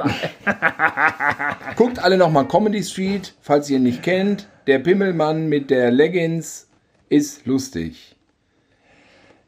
[1.75, 4.47] Guckt alle nochmal Comedy Street, falls ihr ihn nicht kennt.
[4.67, 6.67] Der Pimmelmann mit der Leggings
[7.09, 8.14] ist lustig.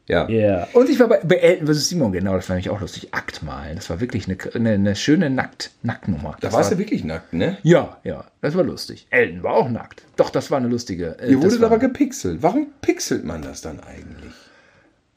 [0.08, 0.28] Ja.
[0.30, 0.68] Yeah.
[0.74, 1.90] Und ich war bei, bei Elton vs.
[1.90, 3.14] Simon, genau, das fand ich auch lustig.
[3.14, 3.76] Akt malen.
[3.76, 6.38] Das war wirklich eine, eine, eine schöne Nackt, Nacktnummer.
[6.40, 7.58] Da warst war, du wirklich nackt, ne?
[7.64, 8.24] Ja, ja.
[8.42, 9.08] Das war lustig.
[9.10, 10.04] Elton war auch nackt.
[10.16, 11.18] Doch, das war eine lustige.
[11.20, 12.42] Äh, Ihr wurdet aber gepixelt.
[12.42, 14.32] Warum pixelt man das dann eigentlich?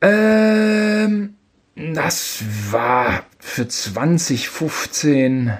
[0.01, 1.35] Ähm,
[1.77, 5.53] das war für 2015.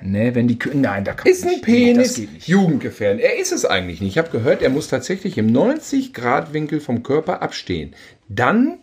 [0.00, 3.22] Ne, wenn die Nein, da kann Ist ein Penis nee, jugendgefährdend.
[3.22, 4.10] Er ist es eigentlich nicht.
[4.10, 7.94] Ich habe gehört, er muss tatsächlich im 90-Grad-Winkel vom Körper abstehen
[8.28, 8.78] dann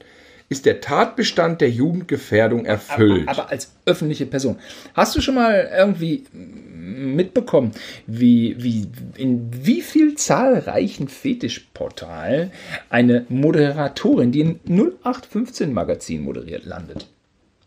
[0.49, 3.27] ist der Tatbestand der Jugendgefährdung erfüllt.
[3.29, 4.59] Aber, aber, als öffentliche Person.
[4.93, 7.71] Hast du schon mal irgendwie mitbekommen,
[8.05, 12.51] wie, wie, in wie viel zahlreichen Fetischportalen
[12.89, 17.07] eine Moderatorin, die ein 0815-Magazin moderiert, landet?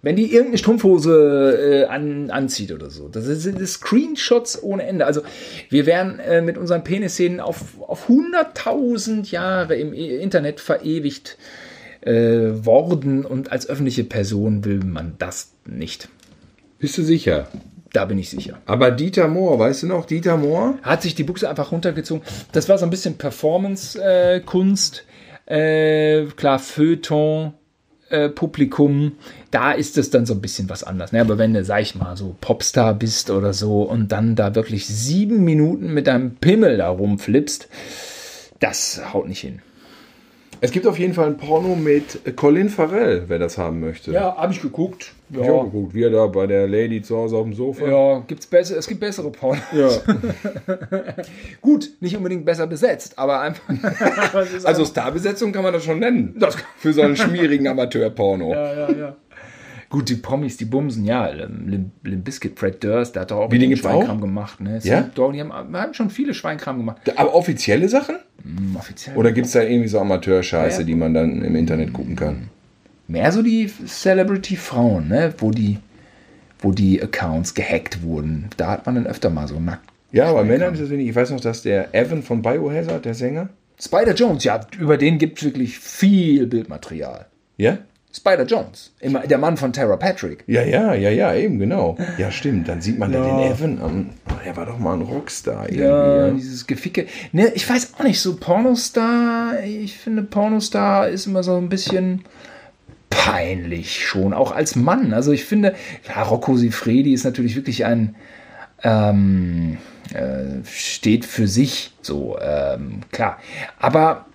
[0.05, 3.09] Wenn die irgendeine Strumpfhose äh, an, anzieht oder so.
[3.09, 5.07] Das sind Screenshots ohne Ende.
[5.07, 5.23] Also
[5.71, 11.39] wir werden äh, mit unseren Penisszenen auf, auf 100.000 Jahre im Internet verewigt
[12.03, 16.11] äh, worden und als öffentliche Person will man das nicht.
[16.79, 17.49] Bist du sicher?
[17.95, 18.59] Da bin ich sicher.
[18.67, 20.79] Aber Dieter Mohr, weißt du noch, Dieter Mohr?
[20.83, 22.23] Hat sich die Buchse einfach runtergezogen.
[22.53, 25.07] Das war so ein bisschen Performance-Kunst.
[25.47, 27.55] Äh, klar, Feuilleton,
[28.15, 29.13] äh, Publikum,
[29.51, 31.13] da ist es dann so ein bisschen was anders.
[31.13, 31.21] Ne?
[31.21, 34.87] Aber wenn du, sag ich mal, so Popstar bist oder so und dann da wirklich
[34.87, 37.69] sieben Minuten mit deinem Pimmel da rumflippst,
[38.61, 39.61] das haut nicht hin.
[40.61, 44.13] Es gibt auf jeden Fall ein Porno mit Colin Farrell, wer das haben möchte.
[44.13, 45.13] Ja, habe ich geguckt.
[45.35, 45.43] Ja.
[45.43, 47.87] Ich auch geguckt, wie er da bei der Lady zu Hause auf dem Sofa.
[47.87, 49.63] Ja, gibt's besser, es gibt bessere Pornos.
[49.73, 49.89] Ja.
[51.61, 53.65] Gut, nicht unbedingt besser besetzt, aber einfach.
[54.65, 56.37] also Starbesetzung kann man das schon nennen.
[56.39, 58.53] Das für so einen schmierigen Amateurporno.
[58.53, 59.17] Ja, ja, ja.
[59.95, 61.29] Gut, die Promis, die bumsen, ja.
[61.29, 64.21] Limp, Limp Bizkit, Fred Durst, der hat doch auch Wie Schweinkram auch?
[64.21, 64.61] gemacht.
[64.61, 64.81] Ne?
[64.83, 65.09] Ja?
[65.15, 66.97] Doch, die haben, haben, schon viele Schweinkram gemacht.
[67.15, 68.17] Aber offizielle Sachen?
[68.43, 69.17] Mm, offiziell.
[69.17, 70.85] Oder gibt es da irgendwie so Amateurscheiße, ja.
[70.85, 72.51] die man dann im Internet gucken kann?
[73.07, 75.35] Mehr so die Celebrity-Frauen, ne?
[75.39, 75.79] wo, die,
[76.59, 78.49] wo die Accounts gehackt wurden.
[78.57, 79.89] Da hat man dann öfter mal so nackt.
[80.13, 81.09] Ja, aber Männer ist das wenig.
[81.09, 83.49] Ich weiß noch, dass der Evan von Biohazard, der Sänger.
[83.81, 87.27] Spider Jones, ja, über den gibt es wirklich viel Bildmaterial.
[87.57, 87.79] Ja?
[88.17, 90.45] Spider Jones, immer der Mann von Tara Patrick.
[90.47, 91.99] Ja, ja, ja, ja, eben, genau.
[92.17, 92.69] Ja, stimmt.
[92.69, 93.25] Dann sieht man ja.
[93.25, 94.11] da den Evan an.
[94.45, 95.69] Er war doch mal ein Rockstar.
[95.73, 97.07] Ja, ja, dieses Geficke.
[97.33, 102.23] Ne, ich weiß auch nicht, so Pornostar, ich finde Pornostar ist immer so ein bisschen
[103.25, 105.15] peinlich schon, auch als Mann.
[105.15, 105.75] Also ich finde,
[106.07, 108.17] ja, Rocco Sifredi ist natürlich wirklich ein,
[108.83, 109.79] ähm,
[110.13, 113.39] äh, steht für sich, so, ähm, klar.
[113.79, 114.27] Aber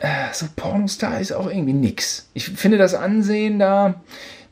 [0.00, 2.28] äh, so Pornostar ist auch irgendwie nix.
[2.34, 4.02] Ich finde das Ansehen da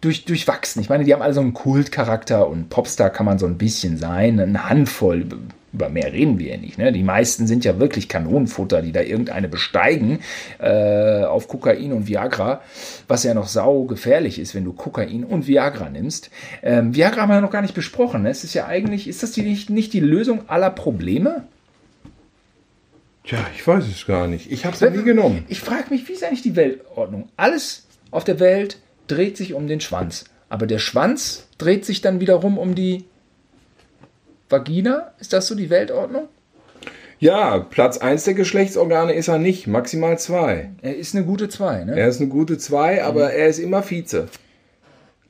[0.01, 0.80] durch, durchwachsen.
[0.80, 3.99] Ich meine, die haben alle so einen Kultcharakter und Popstar kann man so ein bisschen
[3.99, 5.26] sein, eine Handvoll
[5.72, 6.76] Über mehr reden wir ja nicht.
[6.76, 6.92] Ne?
[6.92, 10.20] Die meisten sind ja wirklich Kanonenfutter, die da irgendeine besteigen
[10.58, 12.60] äh, auf Kokain und Viagra,
[13.08, 16.30] was ja noch sau gefährlich ist, wenn du Kokain und Viagra nimmst.
[16.62, 18.22] Ähm, Viagra haben wir ja noch gar nicht besprochen.
[18.22, 18.30] Ne?
[18.30, 21.44] Es ist ja eigentlich, ist das die, nicht, nicht die Lösung aller Probleme?
[23.24, 24.50] Tja, ich weiß es gar nicht.
[24.50, 25.44] Ich habe es ja nie genommen.
[25.48, 27.28] Ich frage mich, wie ist eigentlich die Weltordnung?
[27.36, 30.24] Alles auf der Welt dreht sich um den Schwanz.
[30.48, 33.04] Aber der Schwanz dreht sich dann wiederum um die
[34.53, 35.12] Vagina?
[35.18, 36.28] Ist das so die Weltordnung?
[37.18, 40.70] Ja, Platz 1 der Geschlechtsorgane ist er nicht, maximal 2.
[40.82, 41.96] Er ist eine gute 2, ne?
[41.96, 44.28] Er ist eine gute 2, aber er ist immer Vize.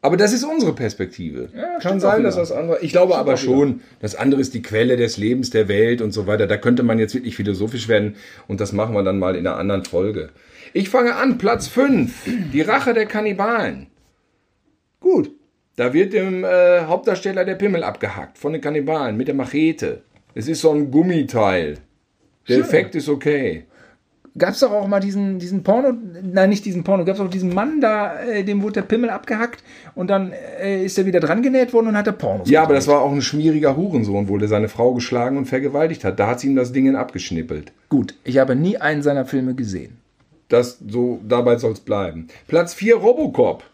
[0.01, 1.51] Aber das ist unsere Perspektive.
[1.55, 2.81] Ja, Kann sein, dass das andere.
[2.81, 3.37] Ich glaube aber wieder.
[3.37, 6.47] schon, das andere ist die Quelle des Lebens, der Welt und so weiter.
[6.49, 8.17] Da könnte man jetzt wirklich philosophisch werden
[8.49, 10.31] und das machen wir dann mal in einer anderen Folge.
[10.73, 12.27] Ich fange an, Platz 5.
[12.53, 13.87] Die Rache der Kannibalen.
[14.99, 15.31] Gut.
[15.77, 20.03] Da wird dem äh, Hauptdarsteller der Pimmel abgehackt von den Kannibalen mit der Machete.
[20.35, 21.79] Es ist so ein Gummiteil.
[22.49, 22.63] Der Schön.
[22.63, 23.65] Effekt ist okay.
[24.37, 25.93] Gab es doch auch mal diesen, diesen Porno,
[26.23, 29.11] nein, nicht diesen Porno, gab es auch diesen Mann da, äh, dem wurde der Pimmel
[29.11, 29.63] abgehackt
[29.95, 32.73] und dann äh, ist er wieder dran genäht worden und hat er Pornos Ja, aber
[32.73, 33.01] das gedreht.
[33.01, 36.19] war auch ein schmieriger Hurensohn wohl, der seine Frau geschlagen und vergewaltigt hat.
[36.19, 37.73] Da hat sie ihm das Ding abgeschnippelt.
[37.91, 39.99] Gut, ich habe nie einen seiner Filme gesehen.
[40.49, 42.29] Das so, dabei soll es bleiben.
[42.49, 43.65] Platz 4, Robocop.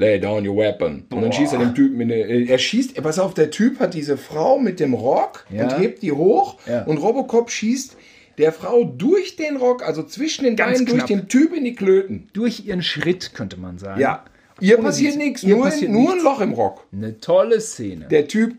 [0.00, 1.04] Lay down your weapon.
[1.10, 3.94] Und dann schießt er den Typen in der, Er schießt, pass auf, der Typ hat
[3.94, 5.64] diese Frau mit dem Rock Ja.
[5.64, 6.58] und hebt die hoch.
[6.66, 6.84] Ja.
[6.84, 7.96] Und Robocop schießt
[8.38, 11.08] der Frau durch den Rock, also zwischen den Ganz Beinen, durch knapp.
[11.08, 12.28] den Typ in die Klöten.
[12.32, 14.00] Durch ihren Schritt, könnte man sagen.
[14.00, 14.24] Ja.
[14.60, 16.22] Ihr Ohne passiert sie- nichts, nur, passiert nur ein.
[16.22, 16.86] Loch im Rock.
[16.92, 18.06] Eine tolle Szene.
[18.10, 18.54] Der Typ,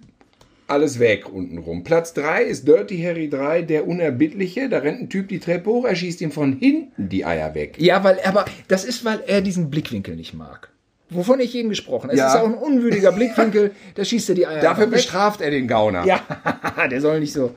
[0.67, 1.83] alles weg untenrum.
[1.83, 4.69] Platz 3 ist Dirty Harry 3, der Unerbittliche.
[4.69, 7.75] Da rennt ein Typ die Treppe hoch, er schießt ihm von hinten die Eier weg.
[7.77, 10.69] Ja, weil, aber das ist, weil er diesen Blickwinkel nicht mag.
[11.11, 12.09] Wovon ich eben gesprochen.
[12.09, 12.29] Es Ja.
[12.33, 16.05] ist auch ein unwürdiger Blickwinkel, da schießt er die Eier Dafür bestraft er den Gauner.
[16.05, 16.21] Ja,
[16.89, 17.53] der soll nicht so.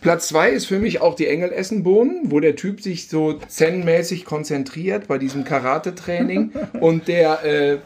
[0.00, 5.08] Platz 2 ist für mich auch die Engelessenbohnen, wo der Typ sich so zen-mäßig konzentriert
[5.08, 6.52] bei diesem Karate-Training.
[6.80, 7.78] und der äh,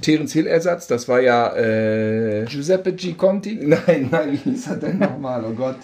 [0.00, 1.54] Terence Hill-Ersatz, das war ja.
[1.56, 3.14] Äh, Giuseppe G.
[3.14, 3.58] Conti.
[3.60, 5.44] nein, nein, wie hieß er denn nochmal?
[5.44, 5.76] Oh Gott.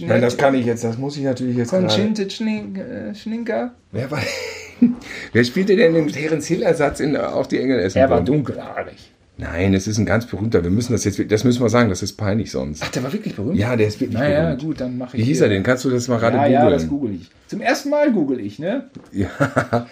[0.00, 1.70] Nein, das kann ich jetzt, das muss ich natürlich jetzt.
[1.72, 3.72] Schnin- äh, Schninker.
[3.90, 4.20] Wer war.
[5.32, 9.10] Wer spielte denn den Terence Hill-Ersatz in, auf die Er war dunkelhaarig.
[9.38, 10.62] Nein, es ist ein ganz berühmter.
[10.62, 12.82] Wir müssen das jetzt, das müssen wir sagen, das ist peinlich sonst.
[12.84, 13.56] Ach, der war wirklich berühmt?
[13.56, 14.62] Ja, der ist wirklich Naja, berühmt.
[14.62, 15.22] gut, dann mache ich.
[15.22, 15.62] Wie hieß er denn?
[15.62, 17.00] Kannst du das mal gerade Ja, ja, das googeln?
[17.12, 17.30] google ich.
[17.48, 18.84] Zum ersten Mal google ich, ne?
[19.10, 19.30] Ja,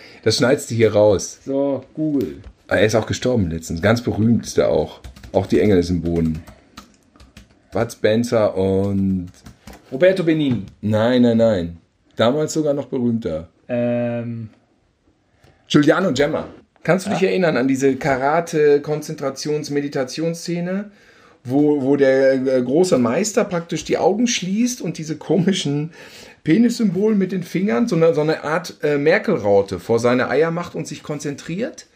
[0.23, 1.39] das schneidest du hier raus.
[1.45, 2.37] So, Google.
[2.69, 3.83] Er ist auch gestorben letztens.
[3.83, 5.01] Ganz berühmt ist er auch.
[5.33, 6.41] Auch die Engel ist im Boden.
[7.73, 9.31] Bud Spencer und.
[9.91, 10.65] Roberto Benini.
[10.83, 11.77] Nein, nein, nein.
[12.15, 13.49] Damals sogar noch berühmter.
[13.69, 14.51] Ähm,
[15.71, 16.49] Giuliano Gemma.
[16.83, 20.91] Kannst du dich erinnern an diese Karate-Konzentrations-Meditationsszene,
[21.45, 25.93] wo, wo der äh, große Meister praktisch die Augen schließt und diese komischen
[26.45, 30.75] Penissymbole mit den Fingern, so eine, so eine Art äh, Merkel-Raute vor seine Eier macht
[30.75, 31.87] und sich konzentriert?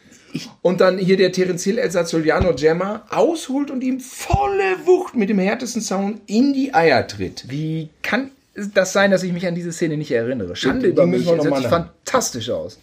[0.61, 5.39] und dann hier der Terence Hill-Ersatz Giuliano Gemma ausholt und ihm volle Wucht mit dem
[5.39, 7.45] härtesten Sound in die Eier tritt.
[7.47, 8.31] wie kann
[8.73, 10.57] das sein, dass ich mich an diese Szene nicht erinnere?
[10.57, 11.29] Schande Die über müssen mich.
[11.31, 12.81] wir Das noch hört sich mal nach- fantastisch aus.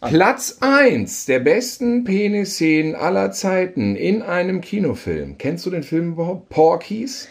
[0.00, 5.38] Platz 1 der besten Penisszenen aller Zeiten in einem Kinofilm.
[5.38, 6.48] Kennst du den Film überhaupt?
[6.50, 7.28] Porkies?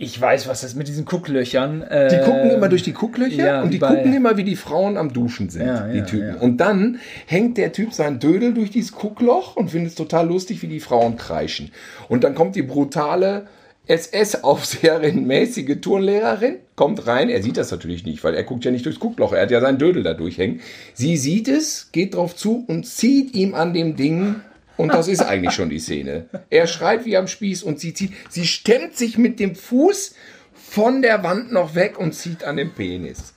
[0.00, 1.82] Ich weiß, was das mit diesen Gucklöchern.
[1.82, 4.54] Äh, Die gucken immer durch die Gucklöcher ja, und die bei- gucken immer, wie die
[4.56, 6.36] Frauen am Duschen sind, Ja, die ja, Typen.
[6.36, 10.62] Und dann hängt der Typ sein Dödel durch dieses Guckloch und findet es total lustig,
[10.62, 11.72] wie die Frauen kreischen.
[12.08, 13.48] Und dann kommt die brutale
[13.88, 17.30] SS-Aufseherin, mäßige Turnlehrerin, kommt rein.
[17.30, 19.32] Er sieht das natürlich nicht, weil er guckt ja nicht durchs Guckloch.
[19.32, 20.60] Er hat ja sein Dödel da durchhängen.
[20.94, 24.36] Sie sieht es, geht drauf zu und zieht ihm an dem Ding.
[24.76, 26.26] Und das ist eigentlich schon die Szene.
[26.50, 28.12] Er schreit wie am Spieß und sie zieht.
[28.28, 30.14] Sie stemmt sich mit dem Fuß
[30.52, 33.34] von der Wand noch weg und zieht an dem Penis.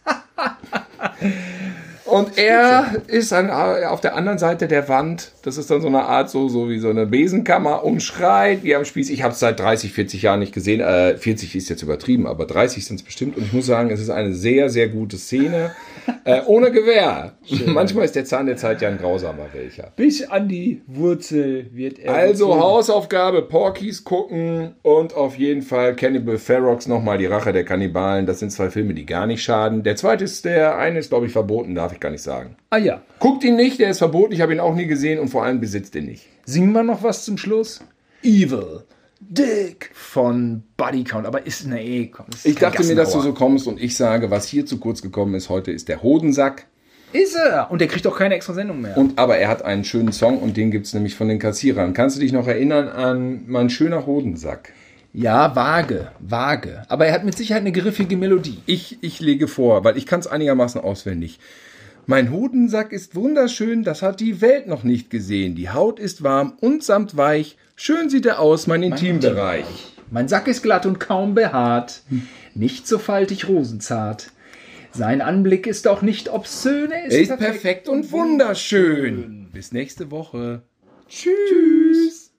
[2.05, 5.31] Und er ist dann auf der anderen Seite der Wand.
[5.43, 8.75] Das ist dann so eine Art, so, so wie so eine Besenkammer und schreit wie
[8.75, 9.09] am Spieß.
[9.09, 10.81] Ich habe es seit 30, 40 Jahren nicht gesehen.
[10.81, 13.37] Äh, 40 ist jetzt übertrieben, aber 30 sind es bestimmt.
[13.37, 15.71] Und ich muss sagen, es ist eine sehr, sehr gute Szene.
[16.23, 17.33] Äh, ohne Gewehr.
[17.67, 19.91] Manchmal ist der Zahn der Zeit ja ein grausamer welcher.
[19.95, 22.13] Bis an die Wurzel wird er.
[22.13, 22.61] Also gezogen.
[22.61, 28.25] Hausaufgabe, Porkies gucken und auf jeden Fall Cannibal Ferox nochmal die Rache der Kannibalen.
[28.25, 29.83] Das sind zwei Filme, die gar nicht schaden.
[29.83, 32.55] Der zweite ist, der eine ist, glaube ich, verboten, darf ich gar nicht sagen.
[32.69, 33.01] Ah ja.
[33.19, 35.59] Guckt ihn nicht, der ist verboten, ich habe ihn auch nie gesehen und vor allem
[35.59, 36.27] besitzt ihn nicht.
[36.45, 37.81] Singen wir noch was zum Schluss?
[38.21, 38.83] Evil.
[39.19, 41.25] Dick von Body Count.
[41.25, 41.63] Aber ist,
[42.11, 42.25] komm.
[42.29, 44.79] das ist Ich dachte mir, dass du so kommst und ich sage, was hier zu
[44.79, 46.65] kurz gekommen ist heute, ist der Hodensack.
[47.13, 47.69] Ist er.
[47.69, 48.97] Und der kriegt auch keine extra Sendung mehr.
[48.97, 51.93] Und aber er hat einen schönen Song und den gibt es nämlich von den Kassierern.
[51.93, 54.73] Kannst du dich noch erinnern an Mein schöner Hodensack?
[55.13, 56.83] Ja, vage, vage.
[56.87, 58.59] Aber er hat mit Sicherheit eine griffige Melodie.
[58.65, 61.39] Ich, ich lege vor, weil ich kann es einigermaßen auswendig.
[62.07, 65.55] Mein Hodensack ist wunderschön, das hat die Welt noch nicht gesehen.
[65.55, 67.57] Die Haut ist warm und samt weich.
[67.75, 69.93] Schön sieht er aus, mein Intimbereich.
[70.09, 72.01] Mein Sack ist glatt und kaum behaart,
[72.53, 74.31] nicht so faltig rosenzart.
[74.91, 79.47] Sein Anblick ist auch nicht obszön, er ist, er ist perfekt, perfekt und wunderschön.
[79.53, 80.63] Bis nächste Woche.
[81.07, 82.30] Tschüss.